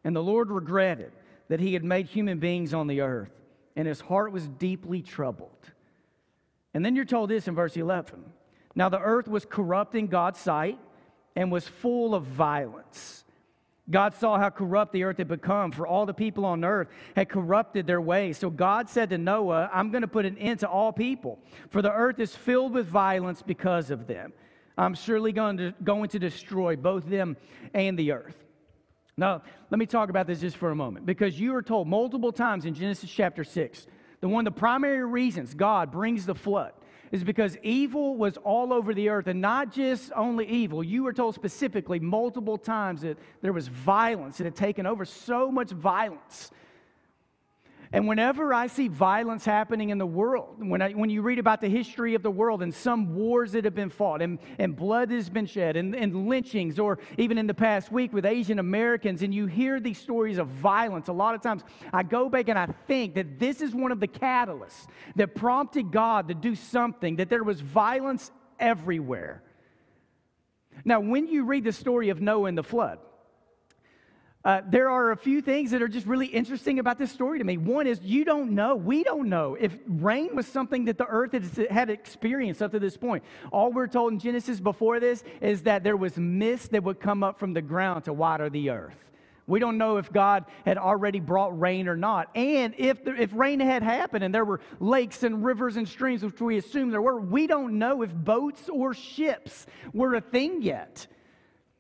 And 0.03 0.15
the 0.15 0.23
Lord 0.23 0.51
regretted 0.51 1.13
that 1.49 1.61
he 1.61 1.75
had 1.75 1.85
made 1.85 2.07
human 2.07 2.41
beings 2.41 2.75
on 2.75 2.89
the 2.89 3.01
earth, 3.01 3.31
and 3.77 3.87
his 3.87 4.01
heart 4.01 4.33
was 4.33 4.49
deeply 4.49 5.03
troubled. 5.03 5.51
And 6.75 6.85
then 6.85 6.97
you're 6.97 7.05
told 7.05 7.31
this 7.31 7.47
in 7.47 7.55
verse 7.55 7.77
11 7.77 8.25
Now 8.75 8.89
the 8.89 9.01
earth 9.01 9.29
was 9.29 9.45
corrupt 9.45 9.95
in 9.95 10.09
God's 10.09 10.41
sight 10.41 10.81
and 11.37 11.53
was 11.53 11.69
full 11.69 12.15
of 12.15 12.25
violence. 12.25 13.25
God 13.89 14.15
saw 14.15 14.39
how 14.39 14.51
corrupt 14.51 14.93
the 14.93 15.05
earth 15.05 15.19
had 15.19 15.29
become, 15.29 15.71
for 15.71 15.87
all 15.87 16.07
the 16.07 16.15
people 16.15 16.45
on 16.45 16.65
earth 16.65 16.89
had 17.15 17.29
corrupted 17.29 17.87
their 17.87 18.01
ways. 18.01 18.37
So 18.37 18.51
God 18.51 18.89
said 18.89 19.11
to 19.11 19.19
Noah, 19.19 19.71
I'm 19.73 19.91
going 19.91 20.03
to 20.03 20.09
put 20.09 20.27
an 20.27 20.37
end 20.39 20.61
to 20.61 20.69
all 20.69 20.93
people, 20.93 21.39
for 21.71 21.83
the 21.83 21.93
earth 21.93 22.19
is 22.19 22.35
filled 22.35 22.73
with 22.73 22.87
violence 22.87 23.43
because 23.43 23.91
of 23.91 24.07
them. 24.07 24.33
I'm 24.77 24.95
surely 24.95 25.33
going 25.33 25.57
to, 25.59 25.75
going 25.85 26.09
to 26.11 26.19
destroy 26.19 26.77
both 26.77 27.09
them 27.09 27.37
and 27.75 27.99
the 27.99 28.13
earth. 28.13 28.37
Now, 29.17 29.43
let 29.71 29.79
me 29.79 29.87
talk 29.87 30.11
about 30.11 30.27
this 30.27 30.41
just 30.41 30.57
for 30.57 30.71
a 30.71 30.77
moment, 30.77 31.07
because 31.07 31.41
you 31.41 31.55
are 31.55 31.63
told 31.63 31.89
multiple 31.89 32.33
times 32.33 32.67
in 32.67 32.75
Genesis 32.75 33.09
chapter 33.09 33.45
6 33.45 33.87
that 34.21 34.29
one 34.29 34.47
of 34.47 34.53
the 34.53 34.59
primary 34.59 35.05
reasons 35.05 35.55
God 35.55 35.91
brings 35.91 36.27
the 36.27 36.35
flood 36.35 36.73
is 37.13 37.25
because 37.25 37.57
evil 37.63 38.17
was 38.17 38.37
all 38.39 38.73
over 38.73 38.95
the 38.95 39.09
earth, 39.09 39.27
and 39.27 39.41
not 39.41 39.73
just 39.73 40.13
only 40.15 40.47
evil. 40.47 40.83
You 40.83 41.05
were 41.05 41.13
told 41.13 41.35
specifically 41.35 42.01
multiple 42.01 42.59
times 42.59 43.03
that 43.03 43.19
there 43.43 43.53
was 43.53 43.69
violence 43.69 44.39
that 44.39 44.45
had 44.45 44.57
taken 44.57 44.87
over, 44.87 45.05
so 45.05 45.51
much 45.51 45.71
violence. 45.71 46.51
And 47.93 48.09
whenever 48.09 48.53
I 48.53 48.67
see 48.67 48.89
violence 48.89 49.45
happening 49.45 49.91
in 49.91 49.99
the 49.99 50.07
world, 50.07 50.57
when, 50.59 50.83
I, 50.83 50.93
when 50.93 51.09
you 51.09 51.23
read 51.23 51.39
about 51.39 51.61
the 51.61 51.69
history 51.69 52.15
of 52.15 52.23
the 52.23 52.31
world 52.31 52.63
and 52.63 52.75
some 52.75 53.15
wars 53.15 53.53
that 53.53 53.65
have 53.65 53.75
been 53.75 53.91
fought 53.91 54.23
and, 54.23 54.39
and 54.59 54.75
blood 54.75 55.11
has 55.13 55.31
been 55.31 55.47
shed 55.47 55.77
and, 55.77 55.95
and 55.95 56.29
lynchings, 56.29 56.79
or 56.79 56.99
even 57.17 57.39
in 57.39 57.47
the 57.47 57.55
past 57.55 57.93
week 57.93 58.13
with 58.13 58.27
Asian 58.27 58.59
Americans, 58.59 59.23
and 59.23 59.33
you 59.33 59.47
hear 59.47 59.79
these 59.79 59.99
stories 59.99 60.39
of 60.39 60.49
violence, 60.49 61.09
a 61.09 61.13
lot 61.13 61.35
of 61.35 61.41
times 61.43 61.63
I 61.93 62.03
go 62.03 62.29
back 62.29 62.49
and 62.49 62.59
I 62.59 62.67
think 62.87 63.15
that 63.15 63.39
this 63.39 63.61
is 63.61 63.75
one 63.75 63.93
of 63.93 64.01
the 64.01 64.09
catalysts 64.09 64.87
that 65.15 65.35
prompted 65.35 65.93
God 65.93 66.29
to 66.29 66.35
do 66.35 66.55
something, 66.55 67.17
that 67.17 67.29
there 67.29 67.45
was 67.45 67.61
violence 67.61 68.31
everywhere. 68.59 69.43
Now, 70.85 71.01
when 71.01 71.27
you 71.27 71.45
read 71.45 71.65
the 71.65 71.73
story 71.73 72.09
of 72.09 72.21
Noah 72.21 72.49
and 72.49 72.59
the 72.59 72.63
flood, 72.63 72.99
uh, 74.47 74.63
there 74.69 74.89
are 74.89 75.11
a 75.11 75.17
few 75.17 75.43
things 75.43 75.73
that 75.73 75.83
are 75.83 75.89
just 75.89 76.07
really 76.07 76.29
interesting 76.29 76.79
about 76.79 76.99
this 76.99 77.11
story 77.11 77.41
to 77.41 77.45
me. 77.45 77.57
One 77.57 77.89
is 77.89 78.01
you 78.01 78.25
don't 78.25 78.53
know, 78.53 78.77
we 78.77 79.03
don't 79.03 79.29
know 79.29 79.57
if 79.59 79.77
rain 79.89 80.37
was 80.37 80.47
something 80.47 80.85
that 80.85 80.99
the 80.99 81.07
earth 81.07 81.33
had 81.69 81.91
experienced 81.91 82.63
up 82.63 82.71
to 82.71 82.79
this 82.79 82.97
point. 82.97 83.25
All 83.51 83.73
we're 83.73 83.89
told 83.89 84.13
in 84.13 84.21
Genesis 84.21 84.61
before 84.61 85.01
this 85.01 85.25
is 85.41 85.63
that 85.63 85.83
there 85.83 85.97
was 85.97 86.17
mist 86.17 86.71
that 86.71 86.85
would 86.85 87.01
come 87.01 87.25
up 87.25 87.41
from 87.41 87.55
the 87.55 87.61
ground 87.61 88.05
to 88.05 88.13
water 88.13 88.49
the 88.49 88.71
earth. 88.71 88.95
We 89.49 89.59
don't 89.59 89.79
know 89.79 89.97
if 89.97 90.13
God 90.13 90.45
had 90.65 90.79
already 90.79 91.19
brought 91.19 91.59
rain 91.59 91.89
or 91.89 91.97
not. 91.97 92.29
And 92.37 92.73
if, 92.79 93.05
there, 93.05 93.17
if 93.17 93.33
rain 93.33 93.59
had 93.59 93.83
happened 93.83 94.23
and 94.23 94.33
there 94.33 94.45
were 94.45 94.61
lakes 94.79 95.25
and 95.25 95.45
rivers 95.45 95.77
and 95.77 95.89
streams, 95.89 96.23
which 96.23 96.41
we 96.41 96.57
assume 96.59 96.91
there 96.91 97.03
were, 97.03 97.21
we 97.21 97.49
don't 97.49 97.81
know 97.81 98.03
if 98.03 98.15
boats 98.15 98.69
or 98.69 98.95
ships 98.95 99.67
were 99.93 100.15
a 100.15 100.21
thing 100.21 100.63
yet. 100.63 101.09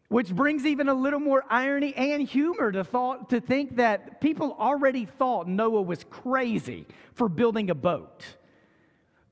Which 0.09 0.35
brings 0.35 0.65
even 0.65 0.89
a 0.89 0.95
little 0.95 1.19
more 1.19 1.45
irony 1.51 1.95
and 1.97 2.23
humor 2.23 2.71
to, 2.71 2.85
thought, 2.85 3.31
to 3.31 3.41
think 3.41 3.77
that 3.77 4.21
people 4.21 4.57
already 4.59 5.05
thought 5.05 5.49
Noah 5.49 5.83
was 5.83 6.05
crazy 6.05 6.87
for 7.15 7.29
building 7.29 7.71
a 7.71 7.75
boat. 7.75 8.25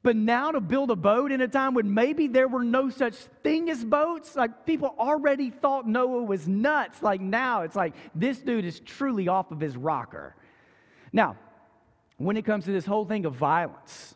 But 0.03 0.17
now 0.17 0.51
to 0.51 0.61
build 0.61 0.91
a 0.91 0.97
boat 0.97 1.33
in 1.33 1.41
a 1.41 1.49
time 1.49 1.73
when 1.73 1.95
maybe 1.95 2.27
there 2.27 2.47
were 2.47 2.63
no 2.63 2.91
such 2.91 3.15
thing 3.15 3.71
as 3.71 3.83
boats, 3.83 4.37
like 4.37 4.67
people 4.67 4.95
already 4.99 5.49
thought 5.49 5.89
Noah 5.89 6.25
was 6.25 6.47
nuts. 6.47 7.03
Like 7.03 7.23
now 7.23 7.63
it's 7.63 7.75
like 7.75 7.95
this 8.15 8.39
dude 8.39 8.67
is 8.67 8.81
truly 8.81 9.29
off 9.29 9.51
of 9.51 9.61
his 9.61 9.77
rocker. 9.79 10.37
Now, 11.11 11.39
when 12.19 12.37
it 12.37 12.45
comes 12.45 12.67
to 12.67 12.73
this 12.73 12.85
whole 12.85 13.07
thing 13.07 13.25
of 13.25 13.35
violence, 13.35 14.15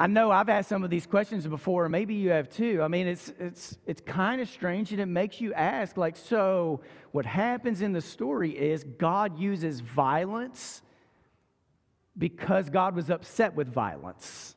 I 0.00 0.06
know 0.06 0.30
I've 0.30 0.48
asked 0.48 0.68
some 0.68 0.84
of 0.84 0.90
these 0.90 1.06
questions 1.06 1.44
before, 1.46 1.88
maybe 1.88 2.14
you 2.14 2.30
have 2.30 2.48
too. 2.48 2.80
I 2.82 2.88
mean, 2.88 3.08
it's, 3.08 3.32
it's, 3.40 3.76
it's 3.84 4.00
kind 4.00 4.40
of 4.40 4.48
strange, 4.48 4.92
and 4.92 5.00
it 5.00 5.06
makes 5.06 5.40
you 5.40 5.52
ask, 5.54 5.96
like, 5.96 6.16
so 6.16 6.82
what 7.10 7.26
happens 7.26 7.82
in 7.82 7.92
the 7.92 8.00
story 8.00 8.56
is 8.56 8.84
God 8.84 9.40
uses 9.40 9.80
violence 9.80 10.82
because 12.16 12.70
God 12.70 12.94
was 12.94 13.10
upset 13.10 13.54
with 13.54 13.66
violence. 13.66 14.54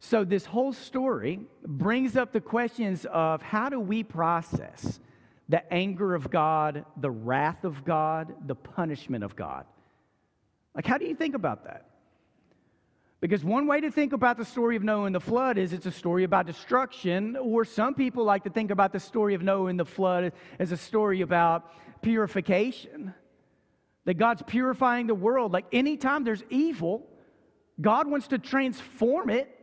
So, 0.00 0.24
this 0.24 0.46
whole 0.46 0.72
story 0.72 1.40
brings 1.66 2.16
up 2.16 2.32
the 2.32 2.40
questions 2.40 3.06
of 3.06 3.42
how 3.42 3.68
do 3.68 3.78
we 3.78 4.02
process 4.02 4.98
the 5.48 5.70
anger 5.72 6.14
of 6.14 6.30
God, 6.30 6.84
the 6.96 7.10
wrath 7.10 7.64
of 7.64 7.84
God, 7.84 8.34
the 8.46 8.54
punishment 8.54 9.24
of 9.24 9.36
God? 9.36 9.66
Like, 10.74 10.86
how 10.86 10.96
do 10.96 11.06
you 11.06 11.14
think 11.14 11.34
about 11.34 11.64
that? 11.64 11.89
Because 13.20 13.44
one 13.44 13.66
way 13.66 13.82
to 13.82 13.90
think 13.90 14.14
about 14.14 14.38
the 14.38 14.44
story 14.44 14.76
of 14.76 14.82
Noah 14.82 15.04
and 15.04 15.14
the 15.14 15.20
flood 15.20 15.58
is 15.58 15.74
it's 15.74 15.84
a 15.84 15.90
story 15.90 16.24
about 16.24 16.46
destruction, 16.46 17.36
or 17.36 17.66
some 17.66 17.94
people 17.94 18.24
like 18.24 18.44
to 18.44 18.50
think 18.50 18.70
about 18.70 18.92
the 18.92 19.00
story 19.00 19.34
of 19.34 19.42
Noah 19.42 19.66
and 19.66 19.78
the 19.78 19.84
flood 19.84 20.32
as 20.58 20.72
a 20.72 20.76
story 20.76 21.20
about 21.20 21.70
purification. 22.00 23.12
That 24.06 24.14
God's 24.14 24.42
purifying 24.46 25.06
the 25.06 25.14
world. 25.14 25.52
Like 25.52 25.66
anytime 25.72 26.24
there's 26.24 26.42
evil, 26.48 27.06
God 27.78 28.08
wants 28.08 28.28
to 28.28 28.38
transform 28.38 29.28
it 29.28 29.54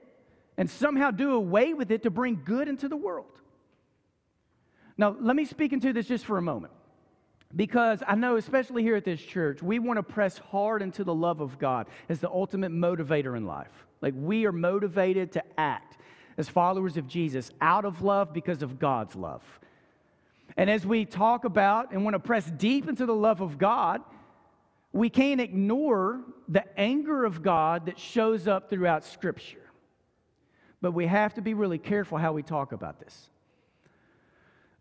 and 0.56 0.70
somehow 0.70 1.10
do 1.10 1.32
away 1.32 1.74
with 1.74 1.92
it 1.92 2.04
to 2.04 2.12
bring 2.12 2.42
good 2.46 2.68
into 2.68 2.88
the 2.88 2.98
world. 2.98 3.26
Now, 4.98 5.16
let 5.20 5.36
me 5.36 5.46
speak 5.46 5.74
into 5.74 5.94
this 5.94 6.08
just 6.08 6.26
for 6.26 6.38
a 6.38 6.42
moment 6.42 6.74
because 7.56 8.04
I 8.06 8.16
know, 8.16 8.36
especially 8.36 8.84
here 8.84 8.96
at 8.96 9.06
this 9.06 9.22
church, 9.22 9.62
we 9.64 9.80
want 9.80 9.98
to 9.98 10.04
press 10.04 10.38
hard 10.38 10.82
into 10.82 11.04
the 11.04 11.14
love 11.14 11.40
of 11.40 11.58
God 11.58 11.88
as 12.10 12.20
the 12.20 12.30
ultimate 12.30 12.72
motivator 12.72 13.38
in 13.38 13.46
life. 13.46 13.86
Like 14.02 14.14
we 14.16 14.46
are 14.46 14.52
motivated 14.52 15.32
to 15.34 15.44
act 15.58 15.98
as 16.38 16.50
followers 16.50 16.98
of 16.98 17.08
Jesus 17.08 17.52
out 17.62 17.86
of 17.86 18.02
love 18.02 18.34
because 18.34 18.62
of 18.62 18.80
God's 18.80 19.16
love. 19.16 19.44
And 20.58 20.70
as 20.70 20.86
we 20.86 21.06
talk 21.06 21.46
about 21.46 21.92
and 21.92 22.04
want 22.04 22.16
to 22.16 22.20
press 22.20 22.46
deep 22.46 22.88
into 22.88 23.06
the 23.06 23.16
love 23.16 23.42
of 23.42 23.58
God, 23.58 24.02
we 24.92 25.10
can't 25.10 25.40
ignore 25.40 26.22
the 26.48 26.66
anger 26.80 27.26
of 27.26 27.44
God 27.44 27.86
that 27.86 28.00
shows 28.00 28.48
up 28.48 28.70
throughout 28.70 29.06
Scripture. 29.06 29.58
But 30.82 30.92
we 30.92 31.08
have 31.08 31.34
to 31.36 31.42
be 31.42 31.54
really 31.54 31.78
careful 31.78 32.18
how 32.18 32.34
we 32.34 32.44
talk 32.44 32.72
about 32.72 33.00
this. 33.00 33.30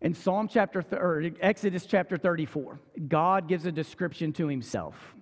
In 0.01 0.13
Psalm 0.13 0.47
chapter 0.47 0.81
th- 0.81 1.01
or 1.01 1.31
Exodus 1.41 1.85
chapter 1.85 2.17
34, 2.17 2.79
God 3.07 3.47
gives 3.47 3.65
a 3.65 3.71
description 3.71 4.31
to 4.33 4.47
himself. 4.47 5.15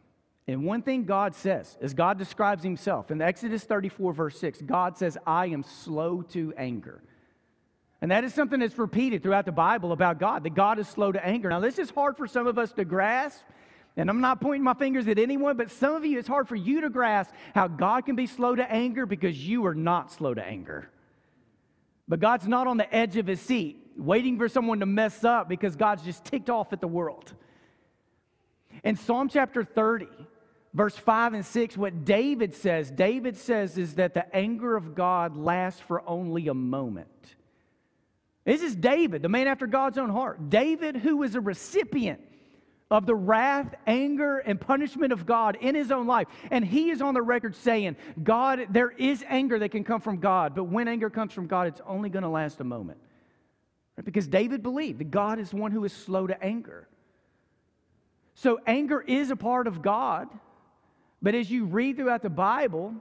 And 0.47 0.63
one 0.65 0.81
thing 0.81 1.05
God 1.05 1.33
says 1.33 1.77
is 1.81 1.93
God 1.93 2.19
describes 2.19 2.63
himself. 2.63 3.09
In 3.09 3.21
Exodus 3.21 3.63
34, 3.63 4.13
verse 4.13 4.39
6, 4.39 4.61
God 4.61 4.97
says, 4.97 5.17
I 5.25 5.47
am 5.47 5.63
slow 5.63 6.21
to 6.33 6.53
anger. 6.57 7.01
And 8.01 8.11
that 8.11 8.23
is 8.23 8.33
something 8.33 8.59
that's 8.59 8.77
repeated 8.77 9.23
throughout 9.23 9.45
the 9.45 9.51
Bible 9.51 9.91
about 9.91 10.19
God, 10.19 10.43
that 10.43 10.53
God 10.53 10.77
is 10.77 10.87
slow 10.87 11.11
to 11.11 11.25
anger. 11.25 11.49
Now, 11.49 11.61
this 11.61 11.79
is 11.79 11.89
hard 11.89 12.17
for 12.17 12.27
some 12.27 12.45
of 12.45 12.59
us 12.59 12.73
to 12.73 12.85
grasp, 12.85 13.41
and 13.97 14.09
I'm 14.09 14.21
not 14.21 14.41
pointing 14.41 14.63
my 14.63 14.73
fingers 14.73 15.07
at 15.07 15.17
anyone, 15.17 15.55
but 15.55 15.71
some 15.71 15.95
of 15.95 16.05
you, 16.05 16.19
it's 16.19 16.27
hard 16.27 16.49
for 16.49 16.57
you 16.57 16.81
to 16.81 16.89
grasp 16.89 17.31
how 17.55 17.69
God 17.69 18.05
can 18.05 18.17
be 18.17 18.27
slow 18.27 18.53
to 18.55 18.71
anger 18.71 19.05
because 19.05 19.47
you 19.47 19.65
are 19.65 19.73
not 19.73 20.11
slow 20.11 20.33
to 20.33 20.43
anger. 20.43 20.91
But 22.07 22.19
God's 22.19 22.47
not 22.47 22.67
on 22.67 22.77
the 22.77 22.93
edge 22.93 23.15
of 23.15 23.25
his 23.25 23.39
seat 23.39 23.84
waiting 23.97 24.37
for 24.37 24.47
someone 24.47 24.79
to 24.79 24.85
mess 24.85 25.23
up 25.23 25.49
because 25.49 25.75
God's 25.75 26.03
just 26.03 26.25
ticked 26.25 26.49
off 26.49 26.73
at 26.73 26.81
the 26.81 26.87
world. 26.87 27.33
In 28.83 28.95
Psalm 28.95 29.29
chapter 29.29 29.63
30, 29.63 30.07
verse 30.73 30.95
5 30.95 31.33
and 31.33 31.45
6, 31.45 31.77
what 31.77 32.05
David 32.05 32.53
says, 32.53 32.91
David 32.91 33.37
says 33.37 33.77
is 33.77 33.95
that 33.95 34.13
the 34.13 34.35
anger 34.35 34.75
of 34.75 34.95
God 34.95 35.37
lasts 35.37 35.79
for 35.81 36.07
only 36.07 36.47
a 36.47 36.53
moment. 36.53 37.07
This 38.43 38.61
is 38.61 38.75
David, 38.75 39.21
the 39.21 39.29
man 39.29 39.47
after 39.47 39.65
God's 39.65 39.97
own 39.97 40.09
heart. 40.09 40.49
David, 40.49 40.97
who 40.97 41.17
was 41.17 41.33
a 41.33 41.41
recipient 41.41 42.19
of 42.91 43.07
the 43.07 43.15
wrath, 43.15 43.73
anger, 43.87 44.37
and 44.37 44.61
punishment 44.61 45.11
of 45.11 45.25
God 45.25 45.57
in 45.59 45.73
his 45.73 45.91
own 45.91 46.05
life. 46.05 46.27
And 46.51 46.63
he 46.63 46.91
is 46.91 47.01
on 47.01 47.15
the 47.15 47.21
record 47.21 47.55
saying, 47.55 47.95
God, 48.21 48.67
there 48.69 48.91
is 48.91 49.23
anger 49.27 49.57
that 49.57 49.69
can 49.69 49.83
come 49.83 50.01
from 50.01 50.19
God, 50.19 50.53
but 50.53 50.65
when 50.65 50.87
anger 50.87 51.09
comes 51.09 51.33
from 51.33 51.47
God, 51.47 51.67
it's 51.67 51.81
only 51.87 52.09
going 52.09 52.23
to 52.23 52.29
last 52.29 52.61
a 52.61 52.63
moment. 52.63 52.99
Right? 53.97 54.05
Because 54.05 54.27
David 54.27 54.63
believed 54.63 54.99
that 54.99 55.11
God 55.11 55.39
is 55.39 55.53
one 55.53 55.71
who 55.71 55.83
is 55.85 55.93
slow 55.93 56.27
to 56.27 56.43
anger. 56.43 56.87
So 58.33 58.59
anger 58.67 59.01
is 59.01 59.31
a 59.31 59.35
part 59.35 59.67
of 59.67 59.81
God, 59.81 60.27
but 61.21 61.35
as 61.35 61.49
you 61.49 61.65
read 61.65 61.95
throughout 61.95 62.21
the 62.21 62.29
Bible, 62.29 62.93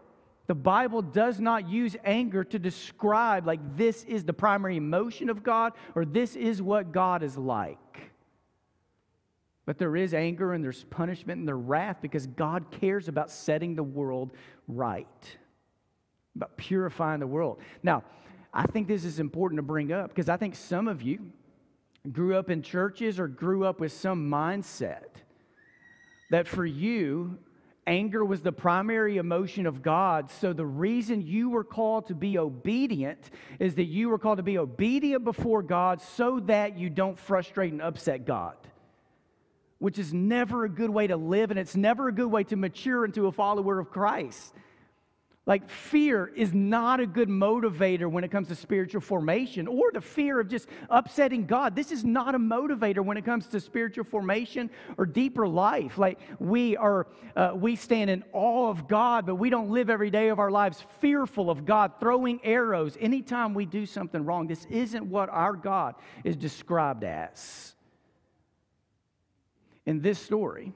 the 0.47 0.55
Bible 0.55 1.03
does 1.03 1.41
not 1.41 1.69
use 1.69 1.97
anger 2.05 2.45
to 2.45 2.59
describe, 2.59 3.47
like, 3.47 3.77
this 3.77 4.05
is 4.05 4.25
the 4.25 4.33
primary 4.33 4.77
emotion 4.77 5.31
of 5.31 5.43
God 5.43 5.73
or 5.95 6.05
this 6.05 6.37
is 6.37 6.61
what 6.61 6.93
God 6.93 7.23
is 7.23 7.37
like. 7.37 7.79
But 9.67 9.79
there 9.79 9.97
is 9.97 10.13
anger 10.13 10.53
and 10.53 10.63
there's 10.63 10.85
punishment 10.85 11.39
and 11.39 11.49
there's 11.49 11.59
wrath 11.59 11.99
because 12.03 12.27
God 12.27 12.71
cares 12.71 13.09
about 13.09 13.31
setting 13.31 13.75
the 13.75 13.83
world 13.83 14.33
right, 14.69 15.07
about 16.37 16.57
purifying 16.57 17.21
the 17.21 17.27
world. 17.27 17.59
Now, 17.83 18.05
I 18.57 18.67
think 18.67 18.87
this 18.87 19.05
is 19.05 19.19
important 19.19 19.59
to 19.59 19.63
bring 19.63 19.93
up 19.93 20.11
because 20.11 20.29
I 20.29 20.37
think 20.37 20.55
some 20.55 20.87
of 20.87 21.03
you 21.03 21.33
grew 22.13 22.37
up 22.37 22.51
in 22.51 22.63
churches 22.63 23.19
or 23.19 23.27
grew 23.27 23.65
up 23.65 23.81
with 23.81 23.91
some 23.91 24.31
mindset 24.31 25.09
that 26.31 26.47
for 26.47 26.65
you, 26.65 27.37
anger 27.87 28.25
was 28.25 28.43
the 28.43 28.53
primary 28.53 29.17
emotion 29.17 29.67
of 29.67 29.83
God. 29.83 30.31
So 30.31 30.53
the 30.53 30.65
reason 30.65 31.27
you 31.27 31.51
were 31.51 31.65
called 31.65 32.07
to 32.07 32.15
be 32.15 32.39
obedient 32.39 33.31
is 33.59 33.75
that 33.75 33.87
you 33.87 34.09
were 34.09 34.19
called 34.19 34.37
to 34.37 34.45
be 34.45 34.59
obedient 34.59 35.25
before 35.25 35.63
God 35.63 36.01
so 36.01 36.39
that 36.41 36.79
you 36.79 36.91
don't 36.91 37.19
frustrate 37.19 37.73
and 37.73 37.83
upset 37.83 38.25
God. 38.25 38.57
Which 39.79 39.99
is 39.99 40.15
never 40.15 40.65
a 40.65 40.69
good 40.69 40.91
way 40.91 41.09
to 41.09 41.17
live, 41.17 41.51
and 41.51 41.59
it's 41.59 41.77
never 41.77 42.09
a 42.09 42.13
good 42.13 42.29
way 42.29 42.45
to 42.45 42.57
mature 42.57 43.05
into 43.05 43.27
a 43.27 43.33
follower 43.33 43.81
of 43.81 43.91
Christ. 43.91 44.55
Like, 45.47 45.69
fear 45.69 46.33
is 46.35 46.55
not 46.55 47.01
a 47.01 47.07
good 47.07 47.29
motivator 47.29 48.11
when 48.11 48.25
it 48.25 48.31
comes 48.31 48.49
to 48.49 48.55
spiritual 48.55 49.03
formation 49.03 49.67
or 49.67 49.91
the 49.93 50.01
fear 50.01 50.41
of 50.41 50.49
just 50.49 50.69
upsetting 50.89 51.45
God. 51.45 51.77
This 51.77 51.93
is 51.93 52.03
not 52.03 52.35
a 52.35 52.39
motivator 52.39 53.05
when 53.05 53.19
it 53.19 53.27
comes 53.27 53.47
to 53.49 53.61
spiritual 53.61 54.05
formation 54.05 54.71
or 54.97 55.05
deeper 55.05 55.47
life. 55.47 55.99
Like, 55.99 56.19
we 56.39 56.79
are, 56.79 57.09
uh, 57.37 57.53
we 57.55 57.77
stand 57.77 58.09
in 58.09 58.25
awe 58.33 58.71
of 58.71 58.89
God, 58.89 59.27
but 59.27 59.35
we 59.35 59.51
don't 59.51 59.69
live 59.69 59.91
every 59.91 60.11
day 60.11 60.29
of 60.29 60.39
our 60.39 60.51
lives 60.51 60.83
fearful 61.01 61.51
of 61.51 61.67
God, 61.67 61.93
throwing 62.01 62.41
arrows 62.43 62.97
anytime 62.99 63.53
we 63.53 63.67
do 63.67 63.85
something 63.85 64.25
wrong. 64.25 64.47
This 64.47 64.65
isn't 64.71 65.05
what 65.05 65.29
our 65.29 65.53
God 65.53 65.95
is 66.25 66.37
described 66.37 67.05
as. 67.05 67.75
In 69.85 70.01
this 70.01 70.19
story, 70.19 70.73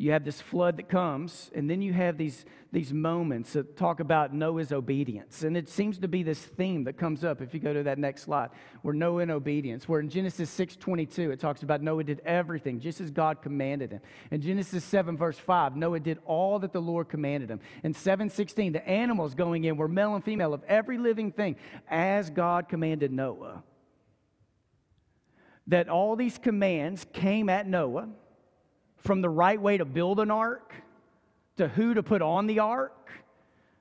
you 0.00 0.12
have 0.12 0.24
this 0.24 0.40
flood 0.40 0.76
that 0.76 0.88
comes, 0.88 1.50
and 1.56 1.68
then 1.68 1.82
you 1.82 1.92
have 1.92 2.16
these, 2.16 2.44
these 2.70 2.92
moments 2.92 3.54
that 3.54 3.76
talk 3.76 3.98
about 3.98 4.32
Noah's 4.32 4.70
obedience. 4.70 5.42
And 5.42 5.56
it 5.56 5.68
seems 5.68 5.98
to 5.98 6.06
be 6.06 6.22
this 6.22 6.38
theme 6.38 6.84
that 6.84 6.96
comes 6.96 7.24
up 7.24 7.42
if 7.42 7.52
you 7.52 7.58
go 7.58 7.72
to 7.72 7.82
that 7.82 7.98
next 7.98 8.22
slide, 8.22 8.50
where 8.82 8.94
Noah 8.94 9.24
in 9.24 9.30
obedience, 9.32 9.88
where 9.88 9.98
in 9.98 10.08
Genesis 10.08 10.56
6.22, 10.56 11.32
it 11.32 11.40
talks 11.40 11.64
about 11.64 11.82
Noah 11.82 12.04
did 12.04 12.20
everything 12.24 12.78
just 12.78 13.00
as 13.00 13.10
God 13.10 13.42
commanded 13.42 13.90
him. 13.90 14.00
In 14.30 14.40
Genesis 14.40 14.84
7, 14.84 15.16
verse 15.16 15.36
5, 15.36 15.74
Noah 15.74 15.98
did 15.98 16.18
all 16.24 16.60
that 16.60 16.72
the 16.72 16.80
Lord 16.80 17.08
commanded 17.08 17.50
him. 17.50 17.58
In 17.82 17.92
7.16, 17.92 18.74
the 18.74 18.88
animals 18.88 19.34
going 19.34 19.64
in 19.64 19.76
were 19.76 19.88
male 19.88 20.14
and 20.14 20.24
female 20.24 20.54
of 20.54 20.62
every 20.68 20.98
living 20.98 21.32
thing 21.32 21.56
as 21.90 22.30
God 22.30 22.68
commanded 22.68 23.10
Noah. 23.10 23.64
That 25.66 25.88
all 25.88 26.14
these 26.14 26.38
commands 26.38 27.04
came 27.12 27.48
at 27.48 27.66
Noah 27.66 28.10
from 28.98 29.20
the 29.20 29.28
right 29.28 29.60
way 29.60 29.78
to 29.78 29.84
build 29.84 30.20
an 30.20 30.30
ark 30.30 30.74
to 31.56 31.68
who 31.68 31.94
to 31.94 32.02
put 32.02 32.22
on 32.22 32.46
the 32.46 32.60
ark. 32.60 33.10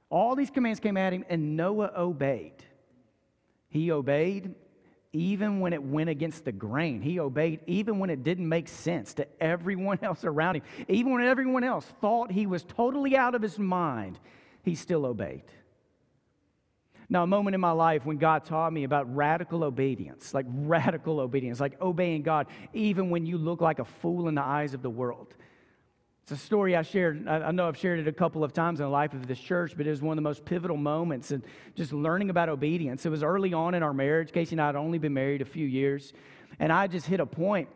All 0.09 0.35
these 0.35 0.49
commands 0.49 0.79
came 0.79 0.97
at 0.97 1.13
him, 1.13 1.25
and 1.29 1.57
Noah 1.57 1.91
obeyed. 1.95 2.63
He 3.69 3.91
obeyed 3.91 4.55
even 5.13 5.59
when 5.59 5.73
it 5.73 5.81
went 5.81 6.09
against 6.09 6.45
the 6.45 6.51
grain. 6.51 7.01
He 7.01 7.19
obeyed 7.19 7.61
even 7.65 7.99
when 7.99 8.09
it 8.09 8.23
didn't 8.23 8.47
make 8.47 8.67
sense 8.67 9.13
to 9.15 9.27
everyone 9.41 9.99
else 10.03 10.23
around 10.23 10.57
him. 10.57 10.61
Even 10.87 11.13
when 11.13 11.23
everyone 11.23 11.63
else 11.63 11.85
thought 12.01 12.31
he 12.31 12.45
was 12.45 12.63
totally 12.63 13.15
out 13.15 13.35
of 13.35 13.41
his 13.41 13.57
mind, 13.59 14.19
he 14.63 14.75
still 14.75 15.05
obeyed. 15.05 15.43
Now, 17.09 17.23
a 17.23 17.27
moment 17.27 17.55
in 17.55 17.61
my 17.61 17.71
life 17.71 18.05
when 18.05 18.17
God 18.17 18.43
taught 18.43 18.73
me 18.73 18.83
about 18.83 19.13
radical 19.15 19.63
obedience, 19.63 20.33
like 20.33 20.45
radical 20.49 21.19
obedience, 21.19 21.59
like 21.59 21.79
obeying 21.81 22.23
God, 22.23 22.47
even 22.73 23.09
when 23.09 23.25
you 23.25 23.37
look 23.37 23.61
like 23.61 23.79
a 23.79 23.85
fool 23.85 24.27
in 24.27 24.35
the 24.35 24.43
eyes 24.43 24.73
of 24.73 24.81
the 24.81 24.89
world. 24.89 25.35
It's 26.23 26.33
a 26.33 26.45
story 26.45 26.75
I 26.75 26.81
shared. 26.81 27.25
I 27.25 27.51
know 27.51 27.69
I've 27.69 27.77
shared 27.77 27.99
it 27.99 28.07
a 28.09 28.11
couple 28.11 28.43
of 28.43 28.51
times 28.51 28.81
in 28.81 28.85
the 28.85 28.89
life 28.89 29.13
of 29.13 29.27
this 29.27 29.39
church, 29.39 29.75
but 29.77 29.87
it 29.87 29.89
was 29.89 30.01
one 30.01 30.17
of 30.17 30.21
the 30.21 30.27
most 30.27 30.43
pivotal 30.43 30.75
moments 30.75 31.31
in 31.31 31.41
just 31.73 31.93
learning 31.93 32.29
about 32.29 32.49
obedience. 32.49 33.05
It 33.05 33.09
was 33.09 33.23
early 33.23 33.53
on 33.53 33.73
in 33.73 33.81
our 33.81 33.93
marriage. 33.93 34.33
Casey 34.33 34.55
and 34.55 34.61
I 34.61 34.65
had 34.65 34.75
only 34.75 34.97
been 34.97 35.13
married 35.13 35.41
a 35.41 35.45
few 35.45 35.65
years, 35.65 36.11
and 36.59 36.73
I 36.73 36.87
just 36.87 37.05
hit 37.05 37.21
a 37.21 37.25
point 37.25 37.69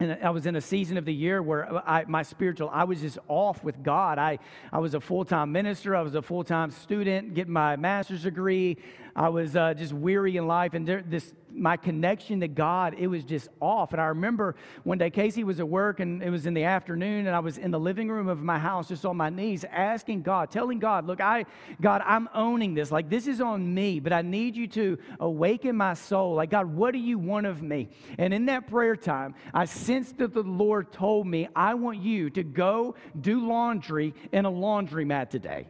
and 0.00 0.18
I 0.22 0.30
was 0.30 0.46
in 0.46 0.56
a 0.56 0.60
season 0.60 0.96
of 0.96 1.04
the 1.04 1.14
year 1.14 1.40
where 1.40 1.72
I, 1.88 2.04
my 2.08 2.22
spiritual, 2.22 2.68
I 2.72 2.84
was 2.84 3.00
just 3.00 3.18
off 3.28 3.62
with 3.62 3.82
God. 3.82 4.18
I, 4.18 4.40
I 4.72 4.78
was 4.80 4.94
a 4.94 5.00
full 5.00 5.24
time 5.24 5.52
minister, 5.52 5.94
I 5.94 6.02
was 6.02 6.16
a 6.16 6.22
full 6.22 6.42
time 6.42 6.70
student, 6.72 7.34
getting 7.34 7.52
my 7.52 7.76
master's 7.76 8.24
degree. 8.24 8.78
I 9.14 9.28
was 9.28 9.54
uh, 9.54 9.74
just 9.74 9.92
weary 9.92 10.36
in 10.36 10.48
life, 10.48 10.74
and 10.74 10.86
there, 10.86 11.04
this 11.06 11.32
my 11.54 11.76
connection 11.76 12.40
to 12.40 12.48
God, 12.48 12.94
it 12.98 13.06
was 13.06 13.24
just 13.24 13.48
off. 13.60 13.92
And 13.92 14.00
I 14.00 14.06
remember 14.06 14.56
one 14.82 14.98
day 14.98 15.10
Casey 15.10 15.44
was 15.44 15.60
at 15.60 15.68
work, 15.68 16.00
and 16.00 16.22
it 16.22 16.30
was 16.30 16.46
in 16.46 16.54
the 16.54 16.64
afternoon, 16.64 17.26
and 17.26 17.34
I 17.34 17.38
was 17.38 17.58
in 17.58 17.70
the 17.70 17.78
living 17.78 18.08
room 18.08 18.28
of 18.28 18.42
my 18.42 18.58
house, 18.58 18.88
just 18.88 19.06
on 19.06 19.16
my 19.16 19.30
knees, 19.30 19.64
asking 19.70 20.22
God, 20.22 20.50
telling 20.50 20.78
God, 20.78 21.06
"Look, 21.06 21.20
I, 21.20 21.46
God, 21.80 22.02
I'm 22.04 22.28
owning 22.34 22.74
this. 22.74 22.90
Like 22.90 23.08
this 23.08 23.26
is 23.26 23.40
on 23.40 23.72
me, 23.74 24.00
but 24.00 24.12
I 24.12 24.22
need 24.22 24.56
you 24.56 24.66
to 24.68 24.98
awaken 25.20 25.76
my 25.76 25.94
soul. 25.94 26.34
Like 26.34 26.50
God, 26.50 26.66
what 26.66 26.92
do 26.92 26.98
you 26.98 27.18
want 27.18 27.46
of 27.46 27.62
me?" 27.62 27.88
And 28.18 28.34
in 28.34 28.46
that 28.46 28.66
prayer 28.66 28.96
time, 28.96 29.34
I 29.52 29.64
sensed 29.64 30.18
that 30.18 30.34
the 30.34 30.42
Lord 30.42 30.92
told 30.92 31.26
me, 31.26 31.48
"I 31.54 31.74
want 31.74 31.98
you 31.98 32.30
to 32.30 32.42
go 32.42 32.96
do 33.20 33.46
laundry 33.46 34.14
in 34.32 34.44
a 34.44 34.50
laundromat 34.50 35.30
today." 35.30 35.68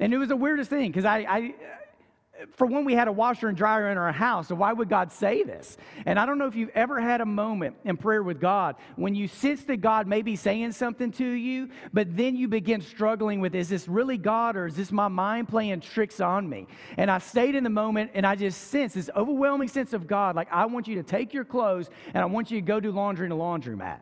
And 0.00 0.12
it 0.12 0.18
was 0.18 0.28
the 0.28 0.36
weirdest 0.36 0.70
thing 0.70 0.90
because 0.90 1.04
I, 1.04 1.18
I 1.18 1.54
for 2.52 2.66
one, 2.66 2.84
we 2.84 2.94
had 2.94 3.08
a 3.08 3.12
washer 3.12 3.48
and 3.48 3.56
dryer 3.56 3.90
in 3.90 3.98
our 3.98 4.12
house, 4.12 4.48
so 4.48 4.54
why 4.54 4.72
would 4.72 4.88
God 4.88 5.12
say 5.12 5.44
this? 5.44 5.76
And 6.04 6.18
I 6.18 6.26
don't 6.26 6.38
know 6.38 6.46
if 6.46 6.56
you've 6.56 6.70
ever 6.70 7.00
had 7.00 7.20
a 7.20 7.26
moment 7.26 7.76
in 7.84 7.96
prayer 7.96 8.22
with 8.22 8.40
God 8.40 8.76
when 8.96 9.14
you 9.14 9.28
sense 9.28 9.62
that 9.64 9.80
God 9.80 10.06
may 10.06 10.22
be 10.22 10.36
saying 10.36 10.72
something 10.72 11.12
to 11.12 11.24
you, 11.24 11.68
but 11.92 12.16
then 12.16 12.36
you 12.36 12.48
begin 12.48 12.80
struggling 12.80 13.40
with 13.40 13.54
is 13.54 13.68
this 13.68 13.86
really 13.88 14.18
God 14.18 14.56
or 14.56 14.66
is 14.66 14.74
this 14.74 14.90
my 14.90 15.08
mind 15.08 15.48
playing 15.48 15.80
tricks 15.80 16.20
on 16.20 16.48
me? 16.48 16.66
And 16.96 17.10
I 17.10 17.18
stayed 17.18 17.54
in 17.54 17.64
the 17.64 17.70
moment 17.70 18.10
and 18.14 18.26
I 18.26 18.34
just 18.34 18.68
sensed 18.68 18.96
this 18.96 19.10
overwhelming 19.14 19.68
sense 19.68 19.92
of 19.92 20.06
God 20.06 20.34
like, 20.34 20.48
I 20.50 20.66
want 20.66 20.88
you 20.88 20.96
to 20.96 21.02
take 21.02 21.32
your 21.32 21.44
clothes 21.44 21.88
and 22.14 22.22
I 22.22 22.26
want 22.26 22.50
you 22.50 22.60
to 22.60 22.66
go 22.66 22.80
do 22.80 22.90
laundry 22.90 23.26
in 23.26 23.32
a 23.32 23.36
laundromat. 23.36 24.00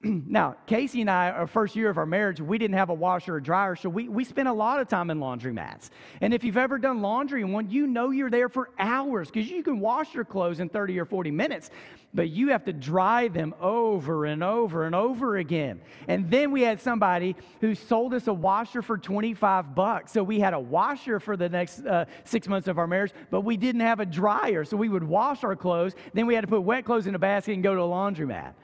now, 0.04 0.54
Casey 0.66 1.00
and 1.00 1.10
I, 1.10 1.30
our 1.30 1.48
first 1.48 1.74
year 1.74 1.90
of 1.90 1.98
our 1.98 2.06
marriage, 2.06 2.40
we 2.40 2.56
didn't 2.56 2.76
have 2.76 2.88
a 2.88 2.94
washer 2.94 3.34
or 3.34 3.40
dryer, 3.40 3.74
so 3.74 3.88
we, 3.88 4.08
we 4.08 4.22
spent 4.22 4.46
a 4.46 4.52
lot 4.52 4.78
of 4.78 4.86
time 4.86 5.10
in 5.10 5.18
laundromats. 5.18 5.90
And 6.20 6.32
if 6.32 6.44
you've 6.44 6.56
ever 6.56 6.78
done 6.78 7.02
laundry 7.02 7.42
in 7.42 7.50
one, 7.50 7.68
you 7.68 7.88
know 7.88 8.10
you're 8.10 8.30
there 8.30 8.48
for 8.48 8.70
hours 8.78 9.28
because 9.28 9.50
you 9.50 9.64
can 9.64 9.80
wash 9.80 10.14
your 10.14 10.24
clothes 10.24 10.60
in 10.60 10.68
30 10.68 11.00
or 11.00 11.04
40 11.04 11.32
minutes, 11.32 11.70
but 12.14 12.30
you 12.30 12.50
have 12.50 12.64
to 12.66 12.72
dry 12.72 13.26
them 13.26 13.56
over 13.60 14.24
and 14.24 14.44
over 14.44 14.84
and 14.84 14.94
over 14.94 15.38
again. 15.38 15.80
And 16.06 16.30
then 16.30 16.52
we 16.52 16.62
had 16.62 16.80
somebody 16.80 17.34
who 17.60 17.74
sold 17.74 18.14
us 18.14 18.28
a 18.28 18.32
washer 18.32 18.82
for 18.82 18.98
25 18.98 19.74
bucks. 19.74 20.12
So 20.12 20.22
we 20.22 20.38
had 20.38 20.54
a 20.54 20.60
washer 20.60 21.18
for 21.18 21.36
the 21.36 21.48
next 21.48 21.84
uh, 21.84 22.04
six 22.22 22.46
months 22.46 22.68
of 22.68 22.78
our 22.78 22.86
marriage, 22.86 23.12
but 23.32 23.40
we 23.40 23.56
didn't 23.56 23.80
have 23.80 23.98
a 23.98 24.06
dryer. 24.06 24.64
So 24.64 24.76
we 24.76 24.88
would 24.88 25.02
wash 25.02 25.42
our 25.42 25.56
clothes, 25.56 25.94
then 26.14 26.28
we 26.28 26.36
had 26.36 26.42
to 26.42 26.48
put 26.48 26.60
wet 26.60 26.84
clothes 26.84 27.08
in 27.08 27.16
a 27.16 27.18
basket 27.18 27.54
and 27.54 27.64
go 27.64 27.74
to 27.74 27.80
a 27.80 27.84
laundromat. 27.84 28.54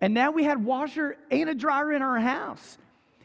And 0.00 0.14
now 0.14 0.30
we 0.30 0.44
had 0.44 0.64
washer 0.64 1.16
and 1.30 1.48
a 1.50 1.54
dryer 1.54 1.92
in 1.92 2.02
our 2.02 2.20
house. 2.20 2.78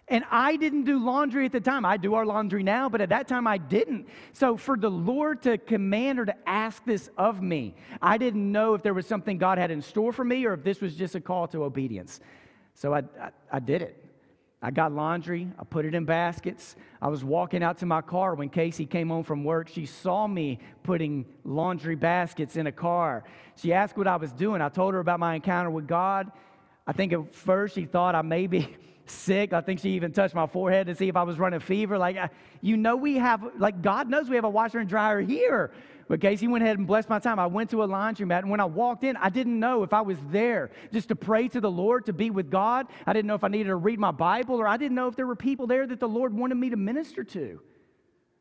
And 0.08 0.26
I 0.30 0.58
didn't 0.58 0.84
do 0.84 1.04
laundry 1.04 1.46
at 1.46 1.54
the 1.54 1.62
time. 1.62 1.86
I 1.86 1.96
do 1.98 2.16
our 2.16 2.26
laundry 2.26 2.62
now, 2.62 2.90
but 2.90 3.00
at 3.00 3.10
that 3.10 3.28
time 3.28 3.48
I 3.48 3.58
didn't. 3.58 4.08
So 4.34 4.58
for 4.58 4.76
the 4.76 4.90
Lord 4.90 5.42
to 5.44 5.58
command 5.58 6.20
or 6.20 6.26
to 6.26 6.36
ask 6.46 6.84
this 6.84 7.10
of 7.18 7.42
me, 7.42 7.76
I 8.02 8.18
didn't 8.18 8.52
know 8.52 8.74
if 8.74 8.84
there 8.84 8.94
was 8.94 9.08
something 9.08 9.38
God 9.38 9.58
had 9.58 9.72
in 9.72 9.82
store 9.82 10.12
for 10.12 10.26
me 10.26 10.46
or 10.46 10.54
if 10.54 10.64
this 10.64 10.82
was 10.82 10.96
just 10.96 11.16
a 11.16 11.22
call 11.22 11.48
to 11.50 11.64
obedience. 11.64 12.20
So 12.74 12.94
I, 12.94 13.04
I, 13.20 13.30
I 13.52 13.60
did 13.60 13.82
it. 13.82 14.04
I 14.62 14.72
got 14.72 14.94
laundry, 14.94 15.50
I 15.60 15.66
put 15.66 15.84
it 15.84 15.94
in 15.94 16.06
baskets. 16.06 16.78
I 17.02 17.10
was 17.10 17.22
walking 17.22 17.62
out 17.62 17.80
to 17.80 17.86
my 17.86 18.00
car 18.00 18.34
when 18.34 18.48
Casey 18.48 18.86
came 18.86 19.10
home 19.10 19.26
from 19.26 19.44
work. 19.44 19.68
She 19.68 19.86
saw 19.86 20.26
me 20.26 20.60
putting 20.84 21.26
laundry 21.44 21.96
baskets 21.96 22.56
in 22.56 22.66
a 22.68 22.72
car. 22.72 23.26
She 23.58 23.74
asked 23.74 23.98
what 23.98 24.08
I 24.08 24.16
was 24.16 24.32
doing. 24.32 24.62
I 24.62 24.70
told 24.70 24.94
her 24.94 25.02
about 25.02 25.20
my 25.20 25.36
encounter 25.36 25.70
with 25.70 25.86
God. 25.86 26.32
I 26.86 26.92
think 26.92 27.14
at 27.14 27.34
first 27.34 27.76
she 27.76 27.86
thought 27.86 28.16
I 28.16 28.22
may 28.22 28.48
be 28.48 28.76
sick. 29.06 29.54
I 29.54 29.62
think 29.62 29.80
she 29.80 29.92
even 29.92 30.12
touched 30.12 30.36
my 30.36 30.48
forehead 30.48 30.88
to 30.88 30.96
see 30.96 31.08
if 31.08 31.16
I 31.16 31.24
was 31.24 31.40
running 31.40 31.60
fever. 31.60 31.98
Like, 31.98 32.18
you 32.62 32.78
know, 32.78 32.96
we 32.96 33.18
have, 33.18 33.44
like, 33.58 33.82
God 33.82 34.10
knows 34.10 34.30
we 34.30 34.36
have 34.36 34.46
a 34.46 34.50
washer 34.50 34.80
and 34.80 34.90
dryer 34.90 35.22
here. 35.22 35.72
But 36.08 36.20
Casey 36.20 36.48
went 36.48 36.64
ahead 36.64 36.78
and 36.78 36.86
blessed 36.86 37.10
my 37.10 37.20
time. 37.20 37.40
I 37.40 37.48
went 37.48 37.70
to 37.70 37.82
a 37.84 37.88
laundromat, 37.88 38.40
and 38.40 38.50
when 38.50 38.60
I 38.60 38.66
walked 38.66 39.04
in, 39.04 39.16
I 39.18 39.30
didn't 39.30 39.58
know 39.58 39.84
if 39.84 39.94
I 39.94 40.02
was 40.02 40.18
there 40.30 40.72
just 40.92 41.08
to 41.10 41.16
pray 41.16 41.48
to 41.48 41.62
the 41.62 41.72
Lord, 41.72 42.06
to 42.08 42.14
be 42.14 42.30
with 42.30 42.50
God. 42.50 42.88
I 43.06 43.14
didn't 43.14 43.28
know 43.28 43.36
if 43.36 43.44
I 43.44 43.48
needed 43.48 43.70
to 43.70 43.78
read 43.78 44.00
my 44.00 44.12
Bible, 44.12 44.60
or 44.60 44.68
I 44.68 44.76
didn't 44.78 44.96
know 44.96 45.08
if 45.08 45.16
there 45.16 45.26
were 45.26 45.36
people 45.36 45.66
there 45.66 45.88
that 45.88 46.00
the 46.00 46.08
Lord 46.08 46.34
wanted 46.34 46.56
me 46.56 46.70
to 46.70 46.76
minister 46.76 47.24
to. 47.24 47.62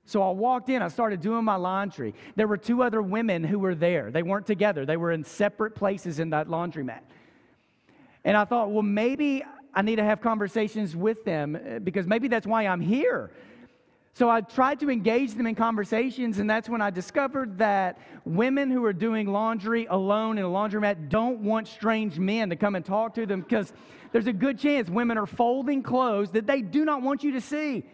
So 0.04 0.20
I 0.22 0.32
walked 0.32 0.68
in, 0.68 0.82
I 0.82 0.88
started 0.88 1.20
doing 1.20 1.44
my 1.44 1.54
laundry. 1.54 2.14
There 2.34 2.48
were 2.48 2.56
two 2.56 2.82
other 2.82 3.00
women 3.00 3.44
who 3.44 3.60
were 3.60 3.76
there. 3.76 4.10
They 4.10 4.24
weren't 4.24 4.46
together, 4.46 4.84
they 4.84 4.96
were 4.96 5.12
in 5.12 5.22
separate 5.22 5.76
places 5.76 6.18
in 6.18 6.30
that 6.30 6.48
laundromat. 6.48 7.02
And 8.24 8.36
I 8.36 8.44
thought, 8.44 8.70
well, 8.70 8.82
maybe 8.82 9.44
I 9.74 9.82
need 9.82 9.96
to 9.96 10.04
have 10.04 10.20
conversations 10.20 10.94
with 10.94 11.24
them 11.24 11.56
uh, 11.56 11.78
because 11.78 12.06
maybe 12.06 12.28
that's 12.28 12.46
why 12.46 12.66
I'm 12.66 12.80
here. 12.80 13.30
So 14.14 14.28
I 14.28 14.42
tried 14.42 14.80
to 14.80 14.90
engage 14.90 15.34
them 15.34 15.46
in 15.46 15.54
conversations, 15.54 16.38
and 16.38 16.48
that's 16.48 16.68
when 16.68 16.82
I 16.82 16.90
discovered 16.90 17.56
that 17.58 17.98
women 18.26 18.70
who 18.70 18.84
are 18.84 18.92
doing 18.92 19.26
laundry 19.26 19.86
alone 19.86 20.36
in 20.36 20.44
a 20.44 20.48
laundromat 20.48 21.08
don't 21.08 21.40
want 21.40 21.66
strange 21.66 22.18
men 22.18 22.50
to 22.50 22.56
come 22.56 22.74
and 22.74 22.84
talk 22.84 23.14
to 23.14 23.24
them 23.24 23.40
because 23.40 23.72
there's 24.12 24.26
a 24.26 24.32
good 24.32 24.58
chance 24.58 24.90
women 24.90 25.16
are 25.16 25.26
folding 25.26 25.82
clothes 25.82 26.32
that 26.32 26.46
they 26.46 26.60
do 26.60 26.84
not 26.84 27.00
want 27.00 27.24
you 27.24 27.32
to 27.32 27.40
see. 27.40 27.84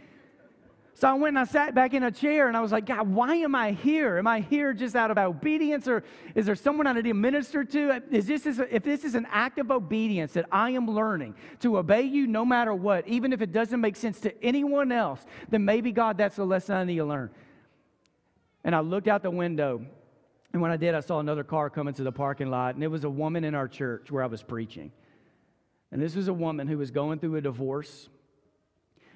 So 0.99 1.09
I 1.09 1.15
went 1.15 1.37
and 1.37 1.39
I 1.39 1.45
sat 1.45 1.77
back 1.77 1.95
in 1.95 2.03
a 2.03 2.11
chair 2.11 2.49
and 2.49 2.57
I 2.57 2.61
was 2.61 2.73
like, 2.73 2.87
God, 2.87 3.09
why 3.09 3.37
am 3.37 3.55
I 3.55 3.71
here? 3.71 4.19
Am 4.19 4.27
I 4.27 4.41
here 4.41 4.73
just 4.73 4.97
out 4.97 5.13
of 5.13 5.17
obedience 5.17 5.87
or 5.87 6.03
is 6.35 6.45
there 6.45 6.57
someone 6.57 6.89
I 6.89 6.93
need 6.93 7.05
to 7.05 7.15
minister 7.15 7.63
to? 7.63 8.03
Is 8.11 8.27
this 8.27 8.47
is 8.47 8.61
if 8.69 8.83
this 8.83 9.05
is 9.05 9.15
an 9.15 9.25
act 9.31 9.61
of 9.61 9.71
obedience 9.71 10.33
that 10.33 10.47
I 10.51 10.71
am 10.71 10.91
learning 10.91 11.37
to 11.61 11.79
obey 11.79 12.03
you 12.03 12.27
no 12.27 12.45
matter 12.45 12.75
what, 12.75 13.07
even 13.07 13.33
if 13.33 13.41
it 13.41 13.53
doesn't 13.53 13.81
make 13.81 13.95
sense 13.95 14.19
to 14.23 14.45
anyone 14.45 14.91
else, 14.91 15.25
then 15.49 15.65
maybe, 15.65 15.93
God, 15.93 16.19
that's 16.19 16.35
the 16.35 16.45
lesson 16.45 16.75
I 16.75 16.83
need 16.83 16.97
to 16.97 17.05
learn. 17.05 17.31
And 18.65 18.75
I 18.75 18.81
looked 18.81 19.07
out 19.07 19.23
the 19.23 19.31
window 19.31 19.81
and 20.53 20.61
when 20.61 20.73
I 20.73 20.77
did, 20.77 20.97
I 20.97 21.01
saw 21.01 21.21
another 21.21 21.45
car 21.45 21.71
come 21.71 21.87
into 21.87 22.03
the 22.03 22.11
parking 22.11 22.51
lot 22.51 22.75
and 22.75 22.83
it 22.83 22.89
was 22.89 23.05
a 23.05 23.11
woman 23.11 23.45
in 23.45 23.55
our 23.55 23.69
church 23.69 24.11
where 24.11 24.25
I 24.25 24.27
was 24.27 24.43
preaching. 24.43 24.91
And 25.93 26.03
this 26.03 26.17
was 26.17 26.27
a 26.27 26.33
woman 26.33 26.67
who 26.67 26.77
was 26.77 26.91
going 26.91 27.21
through 27.21 27.37
a 27.37 27.41
divorce 27.41 28.09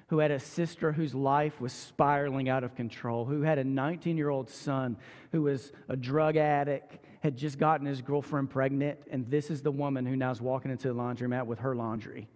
who 0.07 0.19
had 0.19 0.31
a 0.31 0.39
sister 0.39 0.91
whose 0.91 1.15
life 1.15 1.59
was 1.59 1.73
spiraling 1.73 2.49
out 2.49 2.63
of 2.63 2.75
control, 2.75 3.25
who 3.25 3.41
had 3.41 3.57
a 3.57 3.63
19 3.63 4.17
year 4.17 4.29
old 4.29 4.49
son 4.49 4.97
who 5.31 5.43
was 5.43 5.71
a 5.89 5.95
drug 5.95 6.37
addict, 6.37 6.97
had 7.21 7.37
just 7.37 7.57
gotten 7.57 7.85
his 7.85 8.01
girlfriend 8.01 8.49
pregnant, 8.49 8.99
and 9.09 9.29
this 9.29 9.49
is 9.49 9.61
the 9.61 9.71
woman 9.71 10.05
who 10.05 10.15
now 10.15 10.31
is 10.31 10.41
walking 10.41 10.71
into 10.71 10.87
the 10.89 10.93
laundromat 10.93 11.45
with 11.45 11.59
her 11.59 11.75
laundry. 11.75 12.27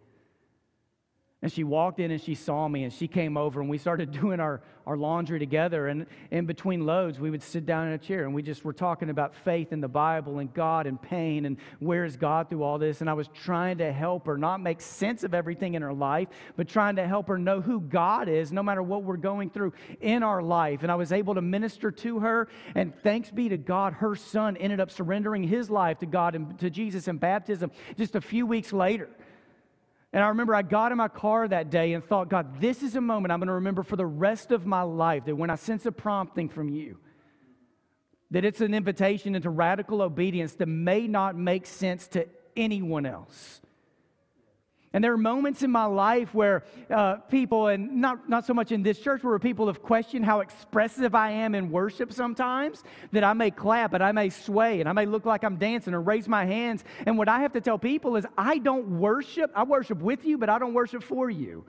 And 1.43 1.51
she 1.51 1.63
walked 1.63 1.99
in 1.99 2.09
and 2.09 2.19
she 2.19 2.33
saw 2.33 2.67
me 2.67 2.83
and 2.83 2.91
she 2.91 3.07
came 3.07 3.37
over 3.37 3.61
and 3.61 3.69
we 3.69 3.77
started 3.77 4.11
doing 4.21 4.39
our, 4.39 4.59
our 4.87 4.97
laundry 4.97 5.37
together. 5.37 5.87
And 5.87 6.07
in 6.31 6.47
between 6.47 6.83
loads, 6.83 7.19
we 7.19 7.29
would 7.29 7.43
sit 7.43 7.63
down 7.63 7.87
in 7.87 7.93
a 7.93 7.97
chair 7.99 8.23
and 8.23 8.33
we 8.33 8.41
just 8.41 8.65
were 8.65 8.73
talking 8.73 9.11
about 9.11 9.35
faith 9.35 9.71
in 9.71 9.79
the 9.79 9.87
Bible 9.87 10.39
and 10.39 10.51
God 10.51 10.87
and 10.87 10.99
pain 10.99 11.45
and 11.45 11.57
where 11.77 12.05
is 12.05 12.17
God 12.17 12.49
through 12.49 12.63
all 12.63 12.79
this. 12.79 13.01
And 13.01 13.09
I 13.09 13.13
was 13.13 13.27
trying 13.27 13.77
to 13.77 13.93
help 13.93 14.25
her 14.25 14.35
not 14.35 14.61
make 14.61 14.81
sense 14.81 15.23
of 15.23 15.35
everything 15.35 15.75
in 15.75 15.83
her 15.83 15.93
life, 15.93 16.27
but 16.55 16.67
trying 16.67 16.95
to 16.95 17.07
help 17.07 17.27
her 17.27 17.37
know 17.37 17.61
who 17.61 17.81
God 17.81 18.29
is 18.29 18.51
no 18.51 18.63
matter 18.63 18.81
what 18.81 19.03
we're 19.03 19.15
going 19.17 19.51
through 19.51 19.73
in 20.01 20.23
our 20.23 20.41
life. 20.41 20.81
And 20.81 20.91
I 20.91 20.95
was 20.95 21.11
able 21.11 21.35
to 21.35 21.41
minister 21.41 21.91
to 21.91 22.19
her. 22.19 22.47
And 22.73 22.95
thanks 23.03 23.29
be 23.29 23.47
to 23.49 23.57
God, 23.57 23.93
her 23.93 24.15
son 24.15 24.57
ended 24.57 24.79
up 24.79 24.89
surrendering 24.89 25.43
his 25.43 25.69
life 25.69 25.99
to 25.99 26.07
God 26.07 26.33
and 26.33 26.57
to 26.57 26.71
Jesus 26.71 27.07
in 27.07 27.17
baptism 27.17 27.69
just 27.95 28.15
a 28.15 28.21
few 28.21 28.47
weeks 28.47 28.73
later. 28.73 29.07
And 30.17 30.23
I 30.23 30.29
remember 30.29 30.55
I 30.55 30.63
got 30.63 30.91
in 30.91 30.97
my 30.97 31.09
car 31.09 31.47
that 31.47 31.69
day 31.69 31.93
and 31.93 32.03
thought, 32.03 32.27
God, 32.27 32.59
this 32.59 32.81
is 32.81 32.95
a 32.95 33.01
moment 33.01 33.31
I'm 33.31 33.37
going 33.37 33.49
to 33.49 33.53
remember 33.53 33.83
for 33.83 33.97
the 33.97 34.05
rest 34.07 34.51
of 34.51 34.65
my 34.65 34.81
life 34.81 35.25
that 35.25 35.35
when 35.35 35.51
I 35.51 35.55
sense 35.57 35.85
a 35.85 35.91
prompting 35.91 36.49
from 36.49 36.69
you, 36.69 36.97
that 38.31 38.43
it's 38.43 38.59
an 38.59 38.73
invitation 38.73 39.35
into 39.35 39.51
radical 39.51 40.01
obedience 40.01 40.53
that 40.53 40.65
may 40.65 41.07
not 41.07 41.37
make 41.37 41.67
sense 41.67 42.07
to 42.07 42.25
anyone 42.55 43.05
else. 43.05 43.61
And 44.93 45.03
there 45.03 45.11
are 45.11 45.17
moments 45.17 45.63
in 45.63 45.71
my 45.71 45.85
life 45.85 46.33
where 46.33 46.63
uh, 46.89 47.15
people, 47.15 47.67
and 47.67 48.01
not, 48.01 48.29
not 48.29 48.45
so 48.45 48.53
much 48.53 48.71
in 48.71 48.83
this 48.83 48.99
church, 48.99 49.21
where 49.21 49.37
people 49.37 49.67
have 49.67 49.83
questioned 49.83 50.23
how 50.23 50.39
expressive 50.39 51.13
I 51.13 51.31
am 51.31 51.55
in 51.55 51.69
worship 51.69 52.13
sometimes, 52.13 52.83
that 53.11 53.23
I 53.23 53.33
may 53.33 53.51
clap 53.51 53.93
and 53.93 54.03
I 54.03 54.13
may 54.13 54.29
sway 54.29 54.79
and 54.79 54.87
I 54.87 54.93
may 54.93 55.05
look 55.05 55.25
like 55.25 55.43
I'm 55.43 55.57
dancing 55.57 55.93
or 55.93 56.01
raise 56.01 56.27
my 56.27 56.45
hands. 56.45 56.85
And 57.05 57.17
what 57.17 57.27
I 57.27 57.41
have 57.41 57.53
to 57.53 57.61
tell 57.61 57.77
people 57.77 58.15
is 58.15 58.25
I 58.37 58.59
don't 58.59 58.99
worship, 58.99 59.51
I 59.55 59.63
worship 59.63 59.99
with 59.99 60.25
you, 60.25 60.37
but 60.37 60.49
I 60.49 60.57
don't 60.57 60.73
worship 60.73 61.03
for 61.03 61.29
you. 61.29 61.65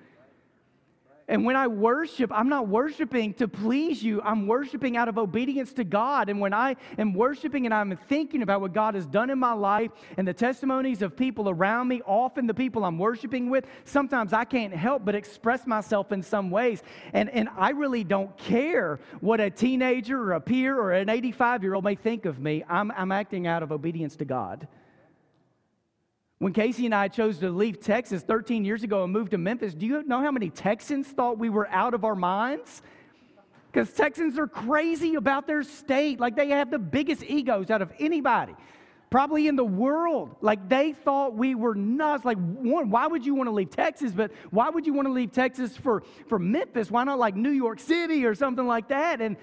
And 1.29 1.45
when 1.45 1.57
I 1.57 1.67
worship, 1.67 2.33
I'm 2.33 2.49
not 2.49 2.69
worshiping 2.69 3.35
to 3.35 3.47
please 3.47 4.03
you. 4.03 4.23
I'm 4.23 4.47
worshiping 4.47 4.97
out 4.97 5.09
of 5.09 5.19
obedience 5.19 5.75
to 5.75 5.85
God. 5.85 6.31
And 6.31 6.41
when 6.41 6.55
I 6.55 6.77
am 6.97 7.13
worshiping 7.13 7.67
and 7.67 7.75
I'm 7.75 7.99
thinking 8.09 8.41
about 8.41 8.63
what 8.63 8.73
God 8.73 8.95
has 8.95 9.05
done 9.07 9.29
in 9.29 9.39
my 9.39 9.53
life 9.53 9.91
and 10.17 10.27
the 10.27 10.33
testimonies 10.33 11.03
of 11.03 11.17
people 11.17 11.51
around 11.51 11.89
me, 11.89 12.01
often 12.07 12.47
the 12.47 12.55
people 12.55 12.83
I'm 12.83 12.99
worshiping 12.99 13.51
with, 13.51 13.67
sometimes 13.85 14.33
I 14.33 14.45
can't 14.45 14.73
help 14.73 15.05
but 15.05 15.15
express 15.15 15.67
myself 15.67 16.13
in 16.13 16.23
some 16.23 16.51
ways. 16.51 16.83
And, 17.13 17.29
and 17.29 17.51
I 17.59 17.71
really 17.71 18.05
don't 18.05 18.35
care 18.39 18.99
what 19.21 19.39
a 19.39 19.51
teenager 19.51 20.19
or 20.19 20.33
a 20.33 20.41
peer 20.41 20.79
or 20.79 20.93
an 20.93 21.11
85 21.11 21.63
year 21.63 21.75
old 21.75 21.85
may 21.85 21.95
think 21.95 22.25
of 22.25 22.39
me. 22.39 22.65
I'm, 22.67 22.91
I'm 22.93 23.13
acting 23.13 23.47
out 23.47 23.63
of 23.63 23.71
obedience 23.71 24.17
to 24.17 24.25
God. 24.25 24.67
When 26.39 26.53
Casey 26.53 26.87
and 26.87 26.95
I 26.95 27.09
chose 27.09 27.39
to 27.39 27.51
leave 27.51 27.81
Texas 27.81 28.23
13 28.23 28.65
years 28.65 28.85
ago 28.85 29.03
and 29.03 29.13
move 29.13 29.31
to 29.31 29.39
Memphis, 29.39 29.75
do 29.75 29.87
you 29.87 30.05
know 30.05 30.21
how 30.21 30.31
many 30.31 30.51
Texans 30.51 31.09
thought 31.09 31.37
we 31.37 31.51
were 31.51 31.69
out 31.69 31.95
of 31.95 32.05
our 32.05 32.15
minds? 32.15 32.81
Because 33.73 33.93
Texans 33.93 34.39
are 34.39 34.47
crazy 34.47 35.17
about 35.17 35.49
their 35.49 35.65
state. 35.65 36.21
Like 36.21 36.37
they 36.37 36.49
have 36.51 36.71
the 36.71 36.79
biggest 36.79 37.25
egos 37.25 37.71
out 37.71 37.83
of 37.83 37.93
anybody, 37.99 38.55
probably 39.11 39.49
in 39.49 39.57
the 39.57 39.65
world. 39.65 40.37
Like 40.41 40.69
they 40.69 40.93
thought 40.93 41.35
we 41.35 41.57
were 41.57 41.75
nuts. 41.75 42.25
Like, 42.25 42.39
one, 42.39 42.89
why 42.89 43.09
would 43.09 43.27
you 43.27 43.35
want 43.35 43.49
to 43.49 43.53
leave 43.53 43.71
Texas? 43.71 44.13
But 44.13 44.31
why 44.51 44.71
would 44.71 44.87
you 44.87 44.93
want 44.93 45.09
to 45.09 45.13
leave 45.13 45.33
Texas 45.33 45.77
for, 45.77 46.05
for 46.29 46.39
Memphis? 46.39 46.89
Why 46.89 47.03
not 47.03 47.19
like 47.19 47.35
New 47.35 47.51
York 47.51 47.81
City 47.81 48.25
or 48.25 48.37
something 48.37 48.67
like 48.67 48.89
that? 48.89 49.21
And 49.21 49.37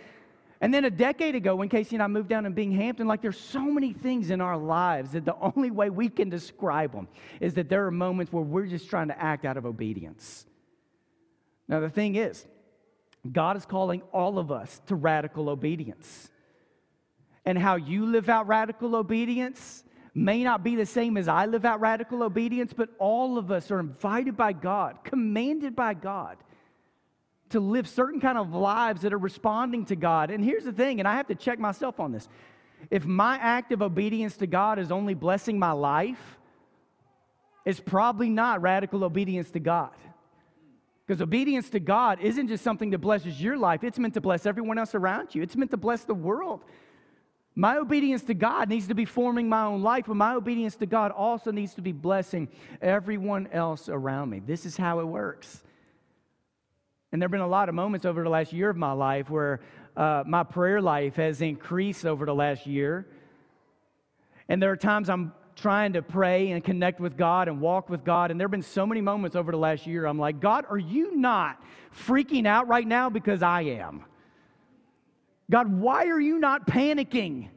and 0.62 0.74
then 0.74 0.86
a 0.86 0.90
decade 0.90 1.36
ago, 1.36 1.56
when 1.56 1.68
Casey 1.70 1.96
and 1.96 2.04
I 2.04 2.08
moved 2.08 2.30
down 2.30 2.44
to 2.44 2.50
Binghampton, 2.50 3.08
like 3.08 3.22
there's 3.22 3.40
so 3.40 3.62
many 3.62 3.92
things 3.92 4.30
in 4.30 4.40
our 4.40 4.58
lives 4.58 5.12
that 5.12 5.26
the 5.26 5.36
only 5.56 5.72
way 5.72 5.90
we 5.90 6.10
can 6.10 6.30
describe 6.30 6.94
them 6.94 7.08
is 7.40 7.56
that 7.56 7.70
there 7.70 7.86
are 7.86 7.92
moments 7.92 8.32
where 8.32 8.44
we're 8.44 8.66
just 8.66 8.90
trying 8.90 9.10
to 9.10 9.22
act 9.22 9.46
out 9.46 9.58
of 9.58 9.66
obedience. 9.66 10.46
Now, 11.68 11.80
the 11.80 11.90
thing 11.90 12.16
is, 12.16 12.46
God 13.30 13.58
is 13.58 13.66
calling 13.66 14.02
all 14.14 14.38
of 14.38 14.52
us 14.52 14.82
to 14.88 14.96
radical 14.96 15.50
obedience. 15.50 16.30
And 17.44 17.58
how 17.58 17.76
you 17.76 18.06
live 18.06 18.30
out 18.30 18.48
radical 18.48 18.96
obedience 18.96 19.84
may 20.14 20.44
not 20.44 20.64
be 20.64 20.76
the 20.76 20.86
same 20.86 21.18
as 21.18 21.28
I 21.28 21.46
live 21.46 21.66
out 21.66 21.82
radical 21.82 22.24
obedience, 22.24 22.72
but 22.72 22.90
all 22.98 23.38
of 23.38 23.52
us 23.52 23.70
are 23.72 23.80
invited 23.80 24.38
by 24.38 24.54
God, 24.54 25.04
commanded 25.04 25.76
by 25.76 25.96
God 25.96 26.38
to 27.50 27.60
live 27.60 27.88
certain 27.88 28.20
kind 28.20 28.38
of 28.38 28.54
lives 28.54 29.02
that 29.02 29.14
are 29.14 29.18
responding 29.18 29.86
to 29.86 29.96
God. 29.96 30.32
And 30.32 30.44
here's 30.44 30.64
the 30.64 30.72
thing, 30.72 31.00
and 31.00 31.08
I 31.08 31.16
have 31.16 31.28
to 31.28 31.36
check 31.36 31.60
myself 31.60 32.00
on 32.00 32.12
this. 32.12 32.28
If 32.90 33.06
my 33.06 33.38
act 33.38 33.72
of 33.72 33.82
obedience 33.82 34.38
to 34.38 34.48
God 34.48 34.80
is 34.80 34.92
only 34.92 35.14
blessing 35.14 35.60
my 35.60 35.72
life, 35.72 36.38
it's 37.66 37.80
probably 37.80 38.30
not 38.30 38.62
radical 38.62 39.04
obedience 39.04 39.52
to 39.52 39.60
God. 39.60 39.92
Because 41.06 41.22
obedience 41.22 41.70
to 41.70 41.80
God 41.80 42.20
isn't 42.20 42.48
just 42.48 42.64
something 42.64 42.90
that 42.90 43.00
blesses 43.00 43.42
your 43.42 43.58
life, 43.58 43.84
it's 43.84 44.00
meant 44.00 44.16
to 44.16 44.22
bless 44.22 44.46
everyone 44.46 44.78
else 44.78 44.96
around 44.96 45.36
you. 45.36 45.44
It's 45.44 45.56
meant 45.56 45.72
to 45.72 45.78
bless 45.78 46.04
the 46.04 46.16
world. 46.16 46.64
My 47.56 47.78
obedience 47.78 48.24
to 48.24 48.34
God 48.34 48.70
needs 48.70 48.88
to 48.88 48.96
be 48.96 49.06
forming 49.06 49.48
my 49.48 49.64
own 49.64 49.82
life, 49.82 50.06
but 50.08 50.16
my 50.16 50.34
obedience 50.34 50.76
to 50.78 50.86
God 50.86 51.12
also 51.12 51.52
needs 51.52 51.74
to 51.76 51.82
be 51.82 51.94
blessing 51.94 52.50
everyone 52.82 53.48
else 53.52 53.88
around 53.88 54.30
me. 54.30 54.42
This 54.46 54.66
is 54.66 54.76
how 54.76 55.00
it 55.00 55.06
works. 55.06 55.64
And 57.16 57.22
there 57.22 57.28
have 57.28 57.32
been 57.32 57.40
a 57.40 57.48
lot 57.48 57.70
of 57.70 57.76
moments 57.76 58.06
over 58.06 58.24
the 58.24 58.30
last 58.30 58.52
year 58.52 58.70
of 58.70 58.76
my 58.76 58.92
life 58.92 59.30
where 59.30 59.62
uh, 59.96 60.26
my 60.28 60.44
prayer 60.44 60.82
life 60.82 61.16
has 61.16 61.40
increased 61.40 62.06
over 62.06 62.26
the 62.26 62.36
last 62.36 62.68
year. 62.68 63.08
And 64.50 64.62
there 64.62 64.70
are 64.70 64.76
times 64.76 65.10
I'm 65.10 65.32
trying 65.56 65.94
to 65.94 66.02
pray 66.02 66.52
and 66.52 66.62
connect 66.62 67.00
with 67.00 67.16
God 67.16 67.48
and 67.48 67.62
walk 67.62 67.90
with 67.90 68.04
God. 68.04 68.32
And 68.32 68.38
there 68.38 68.48
have 68.48 68.52
been 68.52 68.62
so 68.62 68.86
many 68.86 69.00
moments 69.00 69.38
over 69.38 69.50
the 69.54 69.58
last 69.58 69.88
year, 69.88 70.06
I'm 70.06 70.20
like, 70.20 70.42
God, 70.42 70.66
are 70.70 70.78
you 70.78 71.16
not 71.16 71.64
freaking 72.06 72.46
out 72.46 72.68
right 72.68 72.86
now? 72.86 73.10
Because 73.10 73.42
I 73.42 73.62
am. 73.62 74.04
God, 75.50 75.72
why 75.72 76.08
are 76.08 76.20
you 76.20 76.38
not 76.38 76.68
panicking? 76.68 77.48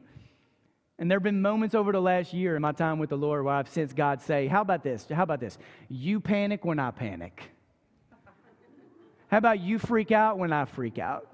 And 0.97 1.11
there 1.11 1.17
have 1.17 1.23
been 1.23 1.41
moments 1.41 1.75
over 1.75 1.91
the 1.91 2.01
last 2.01 2.31
year 2.31 2.55
in 2.55 2.61
my 2.61 2.71
time 2.71 2.97
with 2.97 3.09
the 3.09 3.17
Lord 3.17 3.43
where 3.43 3.55
I've 3.55 3.67
sensed 3.67 3.97
God 3.97 4.21
say, 4.21 4.47
How 4.47 4.61
about 4.61 4.83
this? 4.83 5.05
How 5.11 5.23
about 5.23 5.41
this? 5.41 5.57
You 5.89 6.21
panic 6.21 6.63
when 6.63 6.79
I 6.79 6.91
panic. 6.91 7.51
How 9.29 9.37
about 9.37 9.59
you 9.59 9.77
freak 9.77 10.11
out 10.11 10.37
when 10.37 10.51
I 10.51 10.65
freak 10.65 10.97
out? 10.97 11.27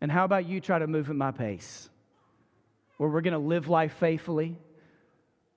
And 0.00 0.10
how 0.10 0.24
about 0.24 0.46
you 0.46 0.60
try 0.60 0.78
to 0.78 0.86
move 0.86 1.10
at 1.10 1.16
my 1.16 1.32
pace? 1.32 1.88
Where 2.96 3.08
we're 3.08 3.22
going 3.22 3.32
to 3.32 3.38
live 3.38 3.68
life 3.68 3.94
faithfully, 3.98 4.56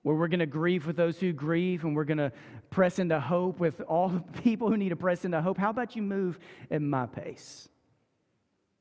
where 0.02 0.16
we're 0.16 0.28
going 0.28 0.40
to 0.40 0.46
grieve 0.46 0.86
with 0.86 0.96
those 0.96 1.18
who 1.18 1.32
grieve, 1.32 1.84
and 1.84 1.94
we're 1.94 2.04
going 2.04 2.18
to 2.18 2.32
press 2.70 2.98
into 2.98 3.20
hope 3.20 3.60
with 3.60 3.80
all 3.82 4.08
the 4.08 4.40
people 4.42 4.68
who 4.70 4.76
need 4.76 4.88
to 4.88 4.96
press 4.96 5.24
into 5.24 5.40
hope. 5.40 5.56
How 5.56 5.70
about 5.70 5.94
you 5.94 6.02
move 6.02 6.38
at 6.70 6.82
my 6.82 7.06
pace? 7.06 7.68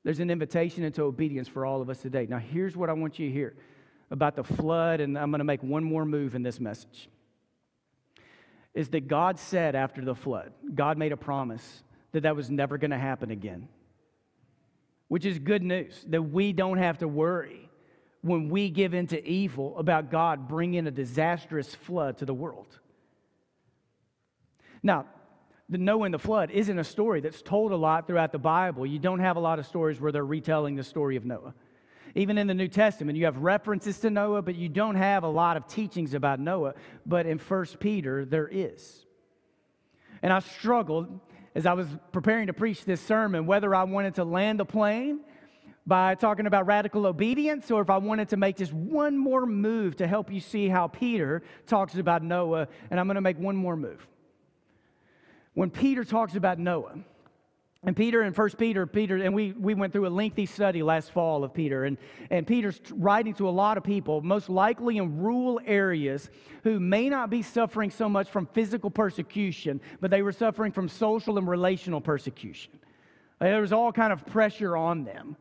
There's 0.04 0.20
an 0.20 0.32
invitation 0.32 0.84
into 0.84 1.04
obedience 1.04 1.48
for 1.48 1.66
all 1.66 1.82
of 1.82 1.90
us 1.90 2.02
today. 2.02 2.26
Now, 2.28 2.40
here's 2.40 2.76
what 2.76 2.90
I 2.90 2.94
want 2.94 3.20
you 3.20 3.28
to 3.28 3.34
hear 3.34 3.56
about 4.10 4.36
the 4.36 4.44
flood, 4.44 5.02
and 5.02 5.20
I'm 5.20 5.30
going 5.30 5.40
to 5.40 5.46
make 5.46 5.62
one 5.62 5.84
more 5.84 6.06
move 6.06 6.34
in 6.34 6.42
this 6.42 6.60
message. 6.60 7.10
Is 8.74 8.90
that 8.90 9.08
God 9.08 9.38
said 9.38 9.76
after 9.76 10.04
the 10.04 10.16
flood, 10.16 10.54
God 10.74 10.98
made 10.98 11.12
a 11.12 11.18
promise 11.18 11.84
that 12.12 12.24
that 12.24 12.36
was 12.36 12.50
never 12.50 12.78
going 12.78 12.92
to 12.92 12.98
happen 12.98 13.32
again. 13.32 13.68
Which 15.08 15.26
is 15.26 15.40
good 15.40 15.64
news 15.64 16.06
that 16.10 16.22
we 16.22 16.54
don't 16.54 16.78
have 16.78 17.00
to 17.00 17.08
worry 17.08 17.70
when 18.22 18.50
we 18.50 18.70
give 18.70 18.94
into 18.94 19.24
evil 19.26 19.78
about 19.78 20.12
God 20.12 20.48
bringing 20.48 20.88
a 20.88 20.92
disastrous 20.92 21.74
flood 21.74 22.18
to 22.18 22.26
the 22.26 22.34
world. 22.34 22.80
Now, 24.84 25.06
the 25.70 25.78
Noah 25.78 26.06
and 26.06 26.14
the 26.14 26.20
flood 26.20 26.50
isn't 26.52 26.80
a 26.80 26.84
story 26.84 27.20
that's 27.20 27.42
told 27.42 27.72
a 27.72 27.76
lot 27.76 28.08
throughout 28.08 28.32
the 28.32 28.40
Bible. 28.40 28.86
You 28.86 29.00
don't 29.00 29.20
have 29.20 29.36
a 29.36 29.40
lot 29.40 29.60
of 29.60 29.66
stories 29.66 30.00
where 30.00 30.12
they're 30.12 30.26
retelling 30.26 30.76
the 30.76 30.84
story 30.84 31.16
of 31.16 31.26
Noah. 31.26 31.54
Even 32.16 32.38
in 32.38 32.48
the 32.48 32.54
New 32.54 32.70
Testament, 32.70 33.18
you 33.18 33.26
have 33.26 33.38
references 33.38 34.00
to 34.00 34.10
Noah, 34.10 34.42
but 34.42 34.56
you 34.56 34.70
don't 34.70 34.96
have 34.96 35.24
a 35.24 35.28
lot 35.28 35.58
of 35.58 35.68
teachings 35.68 36.14
about 36.14 36.40
Noah. 36.40 36.74
But 37.06 37.26
in 37.26 37.38
1 37.38 37.66
Peter, 37.80 38.26
there 38.26 38.48
is. 38.48 39.06
And 40.22 40.32
I 40.32 40.40
struggled 40.40 41.20
as 41.58 41.66
I 41.66 41.74
was 41.74 41.88
preparing 42.12 42.48
to 42.48 42.54
preach 42.54 42.86
this 42.86 43.02
sermon 43.02 43.48
whether 43.48 43.74
I 43.74 43.84
wanted 43.84 44.14
to 44.16 44.24
land 44.24 44.60
the 44.60 44.66
plane 44.66 45.22
by 45.88 46.14
talking 46.14 46.46
about 46.46 46.68
radical 46.68 47.08
obedience 47.08 47.72
or 47.72 47.82
if 47.82 47.90
I 47.90 47.98
wanted 47.98 48.30
to 48.30 48.38
make 48.38 48.58
just 48.58 48.72
one 48.72 49.18
more 49.18 49.44
move 49.48 49.96
to 49.96 50.06
help 50.06 50.32
you 50.32 50.40
see 50.40 50.68
how 50.68 50.88
Peter 50.88 51.42
talks 51.66 51.96
about 51.96 52.22
Noah. 52.22 52.68
And 52.92 53.00
I'm 53.00 53.08
going 53.08 53.16
to 53.16 53.22
make 53.22 53.40
one 53.40 53.56
more 53.56 53.76
move. 53.76 54.06
When 55.56 55.72
Peter 55.72 56.04
talks 56.04 56.36
about 56.36 56.60
Noah, 56.60 57.00
and 57.84 57.96
Peter 57.96 58.24
in 58.24 58.34
First 58.34 58.58
Peter, 58.58 58.86
Peter, 58.88 59.18
and 59.18 59.34
we, 59.34 59.52
we 59.54 59.74
went 59.74 59.94
through 59.94 60.08
a 60.08 60.10
lengthy 60.10 60.46
study 60.46 60.82
last 60.82 61.12
fall 61.12 61.44
of 61.44 61.54
Peter, 61.54 61.86
and, 61.86 61.98
and 62.30 62.48
Peter's 62.48 62.82
writing 62.92 63.34
to 63.36 63.48
a 63.48 63.52
lot 63.52 63.78
of 63.78 63.84
people, 63.84 64.22
most 64.22 64.50
likely 64.50 64.98
in 64.98 65.20
rural 65.20 65.60
areas, 65.66 66.30
who 66.64 66.80
may 66.80 67.08
not 67.10 67.30
be 67.30 67.42
suffering 67.42 67.92
so 67.92 68.10
much 68.10 68.30
from 68.30 68.48
physical 68.48 68.90
persecution, 68.90 69.80
but 70.02 70.12
they 70.12 70.22
were 70.22 70.32
suffering 70.32 70.72
from 70.72 70.90
social 70.90 71.38
and 71.38 71.48
relational 71.48 72.02
persecution. 72.02 72.72
There 73.40 73.62
was 73.62 73.72
all 73.72 73.92
kind 73.92 74.12
of 74.12 74.26
pressure 74.26 74.76
on 74.76 75.04
them. 75.04 75.38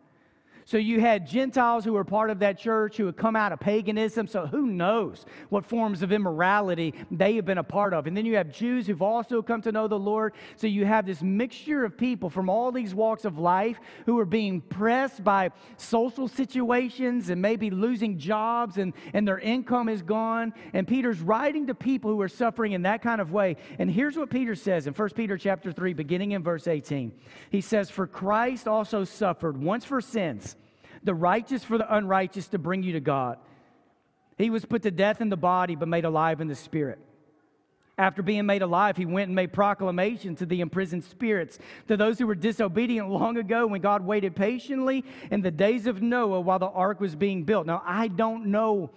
So 0.68 0.78
you 0.78 1.00
had 1.00 1.28
Gentiles 1.28 1.84
who 1.84 1.92
were 1.92 2.02
part 2.02 2.28
of 2.28 2.40
that 2.40 2.58
church 2.58 2.96
who 2.96 3.06
had 3.06 3.16
come 3.16 3.36
out 3.36 3.52
of 3.52 3.60
paganism. 3.60 4.26
So 4.26 4.46
who 4.46 4.66
knows 4.66 5.24
what 5.48 5.64
forms 5.64 6.02
of 6.02 6.10
immorality 6.10 6.92
they 7.08 7.36
have 7.36 7.44
been 7.44 7.58
a 7.58 7.62
part 7.62 7.94
of. 7.94 8.08
And 8.08 8.16
then 8.16 8.26
you 8.26 8.34
have 8.34 8.50
Jews 8.50 8.84
who've 8.84 9.00
also 9.00 9.42
come 9.42 9.62
to 9.62 9.70
know 9.70 9.86
the 9.86 9.96
Lord. 9.96 10.34
So 10.56 10.66
you 10.66 10.84
have 10.84 11.06
this 11.06 11.22
mixture 11.22 11.84
of 11.84 11.96
people 11.96 12.28
from 12.28 12.50
all 12.50 12.72
these 12.72 12.96
walks 12.96 13.24
of 13.24 13.38
life 13.38 13.78
who 14.06 14.18
are 14.18 14.24
being 14.24 14.60
pressed 14.60 15.22
by 15.22 15.50
social 15.76 16.26
situations 16.26 17.30
and 17.30 17.40
maybe 17.40 17.70
losing 17.70 18.18
jobs 18.18 18.76
and, 18.76 18.92
and 19.14 19.26
their 19.26 19.38
income 19.38 19.88
is 19.88 20.02
gone. 20.02 20.52
And 20.72 20.88
Peter's 20.88 21.20
writing 21.20 21.68
to 21.68 21.76
people 21.76 22.10
who 22.10 22.20
are 22.20 22.28
suffering 22.28 22.72
in 22.72 22.82
that 22.82 23.02
kind 23.02 23.20
of 23.20 23.30
way. 23.30 23.56
And 23.78 23.88
here's 23.88 24.16
what 24.16 24.30
Peter 24.30 24.56
says 24.56 24.88
in 24.88 24.94
1 24.94 25.10
Peter 25.10 25.38
chapter 25.38 25.70
3, 25.70 25.92
beginning 25.92 26.32
in 26.32 26.42
verse 26.42 26.66
18. 26.66 27.12
He 27.50 27.60
says, 27.60 27.88
For 27.88 28.08
Christ 28.08 28.66
also 28.66 29.04
suffered 29.04 29.56
once 29.56 29.84
for 29.84 30.00
sins 30.00 30.55
the 31.02 31.14
righteous 31.14 31.64
for 31.64 31.78
the 31.78 31.94
unrighteous 31.94 32.48
to 32.48 32.58
bring 32.58 32.82
you 32.82 32.92
to 32.92 33.00
God. 33.00 33.38
He 34.38 34.50
was 34.50 34.64
put 34.64 34.82
to 34.82 34.90
death 34.90 35.20
in 35.20 35.28
the 35.28 35.36
body, 35.36 35.76
but 35.76 35.88
made 35.88 36.04
alive 36.04 36.40
in 36.40 36.48
the 36.48 36.54
spirit. 36.54 36.98
After 37.98 38.22
being 38.22 38.44
made 38.44 38.60
alive, 38.60 38.98
he 38.98 39.06
went 39.06 39.28
and 39.28 39.34
made 39.34 39.54
proclamation 39.54 40.36
to 40.36 40.46
the 40.46 40.60
imprisoned 40.60 41.04
spirits, 41.04 41.58
to 41.88 41.96
those 41.96 42.18
who 42.18 42.26
were 42.26 42.34
disobedient 42.34 43.08
long 43.08 43.38
ago 43.38 43.66
when 43.66 43.80
God 43.80 44.04
waited 44.04 44.36
patiently 44.36 45.02
in 45.30 45.40
the 45.40 45.50
days 45.50 45.86
of 45.86 46.02
Noah 46.02 46.40
while 46.40 46.58
the 46.58 46.66
ark 46.66 47.00
was 47.00 47.16
being 47.16 47.44
built. 47.44 47.66
Now, 47.66 47.82
I 47.86 48.08
don't 48.08 48.46
know 48.46 48.90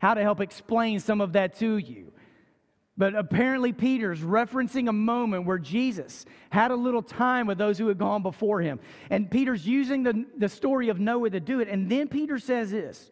how 0.00 0.12
to 0.12 0.20
help 0.20 0.40
explain 0.40 1.00
some 1.00 1.22
of 1.22 1.32
that 1.32 1.58
to 1.60 1.78
you. 1.78 2.12
But 3.02 3.16
apparently, 3.16 3.72
Peter's 3.72 4.20
referencing 4.20 4.88
a 4.88 4.92
moment 4.92 5.44
where 5.44 5.58
Jesus 5.58 6.24
had 6.50 6.70
a 6.70 6.76
little 6.76 7.02
time 7.02 7.48
with 7.48 7.58
those 7.58 7.76
who 7.76 7.88
had 7.88 7.98
gone 7.98 8.22
before 8.22 8.60
him. 8.60 8.78
And 9.10 9.28
Peter's 9.28 9.66
using 9.66 10.04
the, 10.04 10.24
the 10.38 10.48
story 10.48 10.88
of 10.88 11.00
Noah 11.00 11.30
to 11.30 11.40
do 11.40 11.58
it. 11.58 11.66
And 11.66 11.90
then 11.90 12.06
Peter 12.06 12.38
says 12.38 12.70
this 12.70 13.10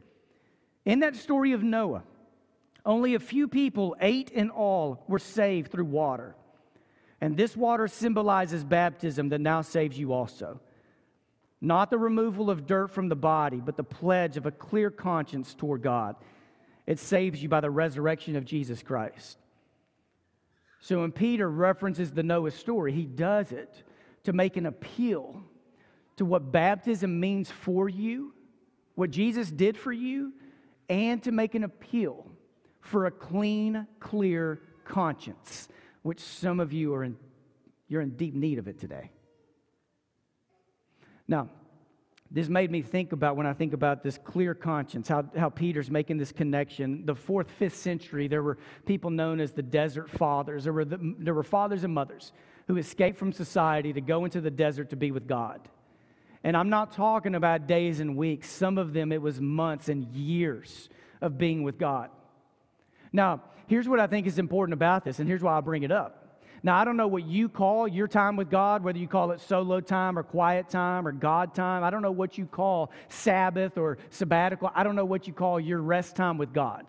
In 0.84 1.00
that 1.00 1.16
story 1.16 1.50
of 1.54 1.64
Noah, 1.64 2.04
only 2.86 3.16
a 3.16 3.18
few 3.18 3.48
people, 3.48 3.96
eight 4.00 4.30
in 4.30 4.50
all, 4.50 5.02
were 5.08 5.18
saved 5.18 5.72
through 5.72 5.86
water. 5.86 6.36
And 7.20 7.36
this 7.36 7.56
water 7.56 7.88
symbolizes 7.88 8.62
baptism 8.62 9.30
that 9.30 9.40
now 9.40 9.60
saves 9.60 9.98
you 9.98 10.12
also. 10.12 10.60
Not 11.60 11.90
the 11.90 11.98
removal 11.98 12.48
of 12.48 12.64
dirt 12.64 12.92
from 12.92 13.08
the 13.08 13.16
body, 13.16 13.56
but 13.56 13.76
the 13.76 13.82
pledge 13.82 14.36
of 14.36 14.46
a 14.46 14.52
clear 14.52 14.88
conscience 14.92 15.52
toward 15.52 15.82
God. 15.82 16.14
It 16.86 17.00
saves 17.00 17.42
you 17.42 17.48
by 17.48 17.60
the 17.60 17.72
resurrection 17.72 18.36
of 18.36 18.44
Jesus 18.44 18.84
Christ. 18.84 19.39
So 20.80 21.00
when 21.00 21.12
Peter 21.12 21.48
references 21.48 22.10
the 22.10 22.22
Noah 22.22 22.50
story, 22.50 22.92
he 22.92 23.04
does 23.04 23.52
it 23.52 23.82
to 24.24 24.32
make 24.32 24.56
an 24.56 24.66
appeal 24.66 25.42
to 26.16 26.24
what 26.24 26.50
baptism 26.50 27.20
means 27.20 27.50
for 27.50 27.88
you, 27.88 28.34
what 28.94 29.10
Jesus 29.10 29.50
did 29.50 29.76
for 29.76 29.92
you, 29.92 30.32
and 30.88 31.22
to 31.22 31.32
make 31.32 31.54
an 31.54 31.64
appeal 31.64 32.26
for 32.80 33.06
a 33.06 33.10
clean, 33.10 33.86
clear 34.00 34.60
conscience, 34.84 35.68
which 36.02 36.20
some 36.20 36.60
of 36.60 36.72
you 36.72 36.94
are 36.94 37.04
in, 37.04 37.16
you're 37.88 38.00
in 38.00 38.10
deep 38.16 38.34
need 38.34 38.58
of 38.58 38.66
it 38.66 38.78
today. 38.78 39.10
Now, 41.28 41.48
this 42.32 42.48
made 42.48 42.70
me 42.70 42.80
think 42.80 43.12
about 43.12 43.36
when 43.36 43.46
I 43.46 43.52
think 43.52 43.72
about 43.72 44.04
this 44.04 44.16
clear 44.16 44.54
conscience, 44.54 45.08
how, 45.08 45.24
how 45.36 45.48
Peter's 45.48 45.90
making 45.90 46.18
this 46.18 46.30
connection. 46.30 47.04
The 47.04 47.16
fourth, 47.16 47.50
fifth 47.58 47.76
century, 47.76 48.28
there 48.28 48.42
were 48.42 48.58
people 48.86 49.10
known 49.10 49.40
as 49.40 49.52
the 49.52 49.62
desert 49.62 50.08
fathers. 50.08 50.64
There 50.64 50.72
were, 50.72 50.84
the, 50.84 51.14
there 51.18 51.34
were 51.34 51.42
fathers 51.42 51.82
and 51.82 51.92
mothers 51.92 52.32
who 52.68 52.76
escaped 52.76 53.18
from 53.18 53.32
society 53.32 53.92
to 53.92 54.00
go 54.00 54.24
into 54.24 54.40
the 54.40 54.50
desert 54.50 54.90
to 54.90 54.96
be 54.96 55.10
with 55.10 55.26
God. 55.26 55.68
And 56.44 56.56
I'm 56.56 56.70
not 56.70 56.92
talking 56.92 57.34
about 57.34 57.66
days 57.66 57.98
and 57.98 58.16
weeks. 58.16 58.48
Some 58.48 58.78
of 58.78 58.92
them, 58.92 59.10
it 59.10 59.20
was 59.20 59.40
months 59.40 59.88
and 59.88 60.04
years 60.14 60.88
of 61.20 61.36
being 61.36 61.64
with 61.64 61.78
God. 61.78 62.10
Now, 63.12 63.42
here's 63.66 63.88
what 63.88 63.98
I 63.98 64.06
think 64.06 64.28
is 64.28 64.38
important 64.38 64.74
about 64.74 65.04
this, 65.04 65.18
and 65.18 65.28
here's 65.28 65.42
why 65.42 65.58
I 65.58 65.60
bring 65.60 65.82
it 65.82 65.90
up. 65.90 66.19
Now, 66.62 66.78
I 66.78 66.84
don't 66.84 66.96
know 66.96 67.08
what 67.08 67.24
you 67.24 67.48
call 67.48 67.88
your 67.88 68.06
time 68.06 68.36
with 68.36 68.50
God, 68.50 68.84
whether 68.84 68.98
you 68.98 69.08
call 69.08 69.30
it 69.30 69.40
solo 69.40 69.80
time 69.80 70.18
or 70.18 70.22
quiet 70.22 70.68
time 70.68 71.06
or 71.06 71.12
God 71.12 71.54
time. 71.54 71.82
I 71.82 71.90
don't 71.90 72.02
know 72.02 72.10
what 72.10 72.36
you 72.36 72.44
call 72.44 72.90
Sabbath 73.08 73.78
or 73.78 73.96
sabbatical. 74.10 74.70
I 74.74 74.82
don't 74.82 74.96
know 74.96 75.06
what 75.06 75.26
you 75.26 75.32
call 75.32 75.58
your 75.58 75.80
rest 75.80 76.16
time 76.16 76.36
with 76.36 76.52
God. 76.52 76.86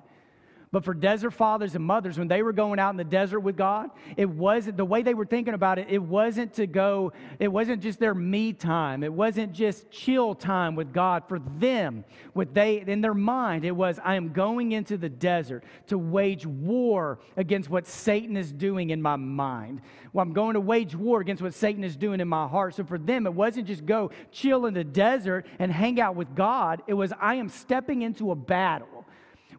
But 0.72 0.86
for 0.86 0.94
desert 0.94 1.32
fathers 1.32 1.76
and 1.76 1.84
mothers, 1.84 2.18
when 2.18 2.30
they 2.30 2.42
were 2.42 2.54
going 2.54 2.80
out 2.80 2.92
in 2.92 2.96
the 2.96 3.04
desert 3.04 3.42
with 3.42 3.58
God, 3.58 3.90
it 4.16 4.30
wasn't 4.30 4.78
the 4.78 4.86
way 4.86 5.02
they 5.04 5.14
were 5.14 5.26
thinking 5.26 5.54
about 5.54 5.80
it, 5.80 5.88
it 5.90 6.02
wasn't 6.02 6.54
to 6.54 6.66
go, 6.66 7.12
it 7.40 7.50
wasn't 7.50 7.82
just 7.82 8.00
their 8.00 8.16
me 8.16 8.54
time. 8.54 9.04
It 9.04 9.12
wasn't 9.12 9.52
just 9.52 9.92
chill 9.92 10.34
time 10.34 10.76
with 10.76 10.94
God. 10.94 11.24
For 11.28 11.40
them, 11.40 12.06
what 12.32 12.54
they 12.54 12.86
in 12.88 13.02
their 13.02 13.14
mind, 13.14 13.66
it 13.66 13.76
was, 13.76 14.00
I 14.02 14.16
am 14.16 14.32
going 14.32 14.72
into 14.72 14.96
the 14.96 15.10
desert 15.10 15.66
to 15.88 15.98
wage 15.98 16.46
war 16.46 17.20
against 17.36 17.70
what 17.70 17.86
Satan 17.86 18.38
is 18.38 18.54
doing 18.54 18.92
in 18.92 19.02
my 19.02 19.18
mind. 19.18 19.82
Well, 20.14 20.24
I'm 20.24 20.32
going 20.32 20.54
to 20.54 20.62
wage 20.62 20.96
war 20.96 21.20
against 21.20 21.44
what 21.44 21.54
Satan 21.54 21.84
is 21.84 21.98
doing 21.98 22.22
in 22.22 22.30
my 22.30 22.48
heart. 22.48 22.76
So 22.76 22.86
for 22.86 22.98
them, 22.98 23.28
it 23.28 23.34
wasn't 23.34 23.68
just 23.68 23.86
go 23.86 24.12
chill 24.32 24.66
in 24.68 24.74
the 24.74 24.86
desert 24.86 25.48
and 25.60 25.70
hang 25.70 26.00
out 26.00 26.16
with 26.16 26.34
God. 26.34 26.82
It 26.88 26.94
was, 26.94 27.12
I 27.20 27.36
am 27.36 27.50
stepping 27.50 28.04
into 28.04 28.32
a 28.32 28.36
battle 28.36 29.01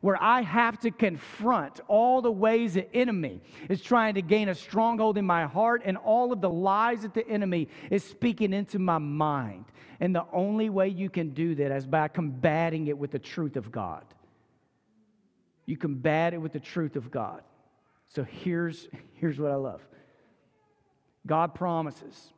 where 0.02 0.20
I 0.20 0.42
have 0.42 0.78
to 0.80 0.90
confront 0.90 1.80
all 1.86 2.20
the 2.20 2.30
ways 2.30 2.74
the 2.74 2.92
enemy 2.94 3.40
is 3.70 3.80
trying 3.80 4.14
to 4.14 4.22
gain 4.22 4.48
a 4.48 4.54
stronghold 4.54 5.16
in 5.16 5.24
my 5.24 5.46
heart 5.46 5.82
and 5.84 5.96
all 5.96 6.32
of 6.32 6.40
the 6.40 6.50
lies 6.50 7.02
that 7.02 7.14
the 7.14 7.26
enemy 7.26 7.68
is 7.88 8.04
speaking 8.04 8.52
into 8.52 8.78
my 8.80 8.98
mind. 8.98 9.64
And 10.00 10.14
the 10.14 10.26
only 10.32 10.68
way 10.68 10.88
you 10.88 11.08
can 11.08 11.30
do 11.30 11.54
that 11.54 11.70
is 11.70 11.86
by 11.86 12.08
combating 12.08 12.88
it 12.88 12.98
with 12.98 13.12
the 13.12 13.20
truth 13.20 13.56
of 13.56 13.70
God. 13.70 14.04
You 15.66 15.76
combat 15.76 16.34
it 16.34 16.38
with 16.38 16.52
the 16.52 16.60
truth 16.60 16.96
of 16.96 17.12
God. 17.12 17.42
So 18.08 18.24
here's, 18.24 18.88
here's 19.14 19.38
what 19.38 19.52
I 19.52 19.56
love 19.56 19.80
God 21.24 21.54
promises 21.54 22.32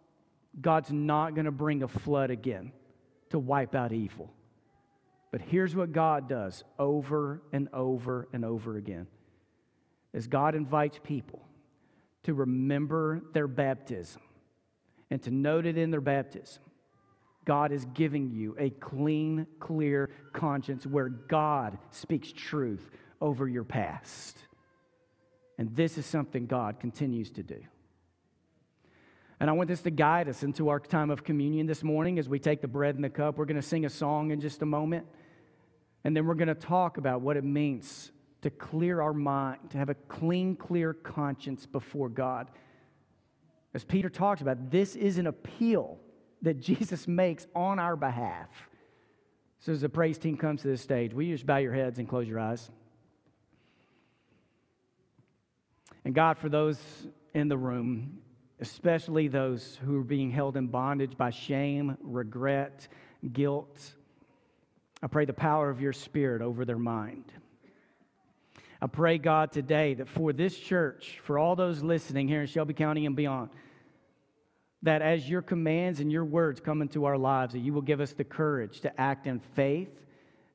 God's 0.61 0.93
not 0.93 1.35
going 1.35 1.47
to 1.47 1.51
bring 1.51 1.83
a 1.83 1.89
flood 1.89 2.31
again 2.31 2.73
to 3.31 3.39
wipe 3.39 3.75
out 3.75 3.93
evil. 3.93 4.31
But 5.35 5.41
here's 5.41 5.75
what 5.75 5.91
God 5.91 6.29
does 6.29 6.63
over 6.79 7.43
and 7.53 7.69
over 7.73 8.29
and 8.33 8.45
over 8.45 8.77
again 8.77 9.09
is 10.13 10.29
God 10.29 10.55
invites 10.55 11.01
people 11.03 11.41
to 12.23 12.35
remember 12.35 13.21
their 13.33 13.49
baptism 13.49 14.23
and 15.11 15.21
to 15.25 15.33
note 15.33 15.67
it 15.67 15.77
in 15.77 15.91
their 15.91 16.01
baptism. 16.01 16.63
God 17.45 17.73
is 17.73 17.85
giving 17.95 18.31
you 18.31 18.55
a 18.61 18.71
clean, 18.71 19.49
clear 19.59 20.09
conscience 20.33 20.87
where 20.87 21.09
God 21.09 21.79
speaks 21.91 22.31
truth 22.31 22.89
over 23.21 23.49
your 23.49 23.65
past. 23.65 24.39
And 25.59 25.75
this 25.75 25.99
is 25.99 26.07
something 26.07 26.47
God 26.47 26.79
continues 26.79 27.33
to 27.33 27.43
do. 27.43 27.61
And 29.41 29.51
I 29.51 29.53
want 29.55 29.67
this 29.67 29.83
to 29.83 29.91
guide 29.91 30.29
us 30.29 30.45
into 30.45 30.69
our 30.69 30.79
time 30.79 31.11
of 31.11 31.25
communion 31.25 31.67
this 31.67 31.83
morning 31.83 32.21
as 32.21 32.29
we 32.29 32.39
take 32.39 32.61
the 32.61 32.69
bread 32.69 32.95
and 32.95 33.03
the 33.03 33.11
cup. 33.11 33.37
We're 33.37 33.47
going 33.47 33.61
to 33.61 33.63
sing 33.63 33.85
a 33.85 33.91
song 33.91 34.31
in 34.31 34.41
just 34.41 34.63
a 34.63 34.67
moment. 34.67 35.09
And 36.05 36.15
then 36.15 36.27
we're 36.27 36.35
going 36.35 36.49
to 36.49 36.55
talk 36.55 36.99
about 36.99 37.23
what 37.23 37.37
it 37.37 37.45
means 37.45 38.13
to 38.43 38.51
clear 38.51 39.01
our 39.01 39.15
mind, 39.15 39.71
to 39.71 39.79
have 39.79 39.89
a 39.89 39.95
clean, 39.95 40.55
clear 40.55 40.93
conscience 40.93 41.65
before 41.65 42.11
God. 42.11 42.51
As 43.73 43.85
Peter 43.85 44.11
talks 44.11 44.43
about, 44.43 44.71
this 44.71 44.97
is 44.97 45.17
an 45.17 45.27
appeal 45.27 45.99
that 46.43 46.61
Jesus 46.61 47.09
makes 47.09 47.47
on 47.55 47.79
our 47.79 47.97
behalf. 47.97 48.49
So, 49.61 49.73
as 49.73 49.81
the 49.81 49.89
praise 49.89 50.19
team 50.19 50.37
comes 50.37 50.61
to 50.61 50.69
this 50.69 50.83
stage, 50.83 51.15
will 51.15 51.23
you 51.23 51.35
just 51.35 51.47
bow 51.47 51.57
your 51.57 51.73
heads 51.73 51.99
and 51.99 52.07
close 52.07 52.29
your 52.29 52.39
eyes? 52.39 52.71
And 56.05 56.15
God, 56.15 56.37
for 56.37 56.51
those 56.51 56.79
in 57.33 57.49
the 57.49 57.57
room, 57.57 58.19
especially 58.61 59.27
those 59.29 59.79
who 59.83 59.99
are 60.01 60.05
being 60.05 60.31
held 60.31 60.59
in 60.59 60.67
bondage 60.67 61.17
by 61.17 61.31
shame, 61.31 61.97
regret, 62.03 62.89
guilt, 63.33 63.95
I 65.05 65.07
pray 65.07 65.27
the 65.27 65.35
power 65.35 65.69
of 65.69 65.83
your 65.83 65.93
spirit 65.93 66.41
over 66.41 66.65
their 66.65 66.79
mind. 66.79 67.27
I 68.81 68.87
pray, 68.87 69.19
God, 69.19 69.53
today 69.53 69.93
that 69.95 70.09
for 70.09 70.33
this 70.33 70.57
church, 70.57 71.21
for 71.23 71.39
all 71.39 71.55
those 71.55 71.83
listening 71.83 72.27
here 72.27 72.41
in 72.41 72.47
Shelby 72.47 72.73
County 72.73 73.05
and 73.05 73.15
beyond, 73.15 73.51
that 74.83 75.03
as 75.03 75.29
your 75.29 75.43
commands 75.43 76.01
and 76.01 76.11
your 76.11 76.25
words 76.25 76.59
come 76.59 76.81
into 76.81 77.05
our 77.05 77.19
lives, 77.19 77.53
that 77.53 77.59
you 77.59 77.75
will 77.75 77.83
give 77.83 78.01
us 78.01 78.15
the 78.15 78.25
courage 78.25 78.81
to 78.81 78.99
act 78.99 79.27
in 79.27 79.41
faith 79.41 79.91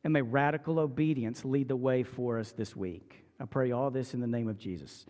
and 0.03 0.13
may 0.13 0.23
radical 0.23 0.79
obedience 0.79 1.45
lead 1.45 1.67
the 1.67 1.75
way 1.75 2.01
for 2.01 2.39
us 2.39 2.51
this 2.51 2.75
week. 2.75 3.23
I 3.39 3.45
pray 3.45 3.71
all 3.71 3.91
this 3.91 4.15
in 4.15 4.19
the 4.19 4.27
name 4.27 4.47
of 4.47 4.57
Jesus. 4.57 5.05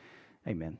Amen. 0.45 0.77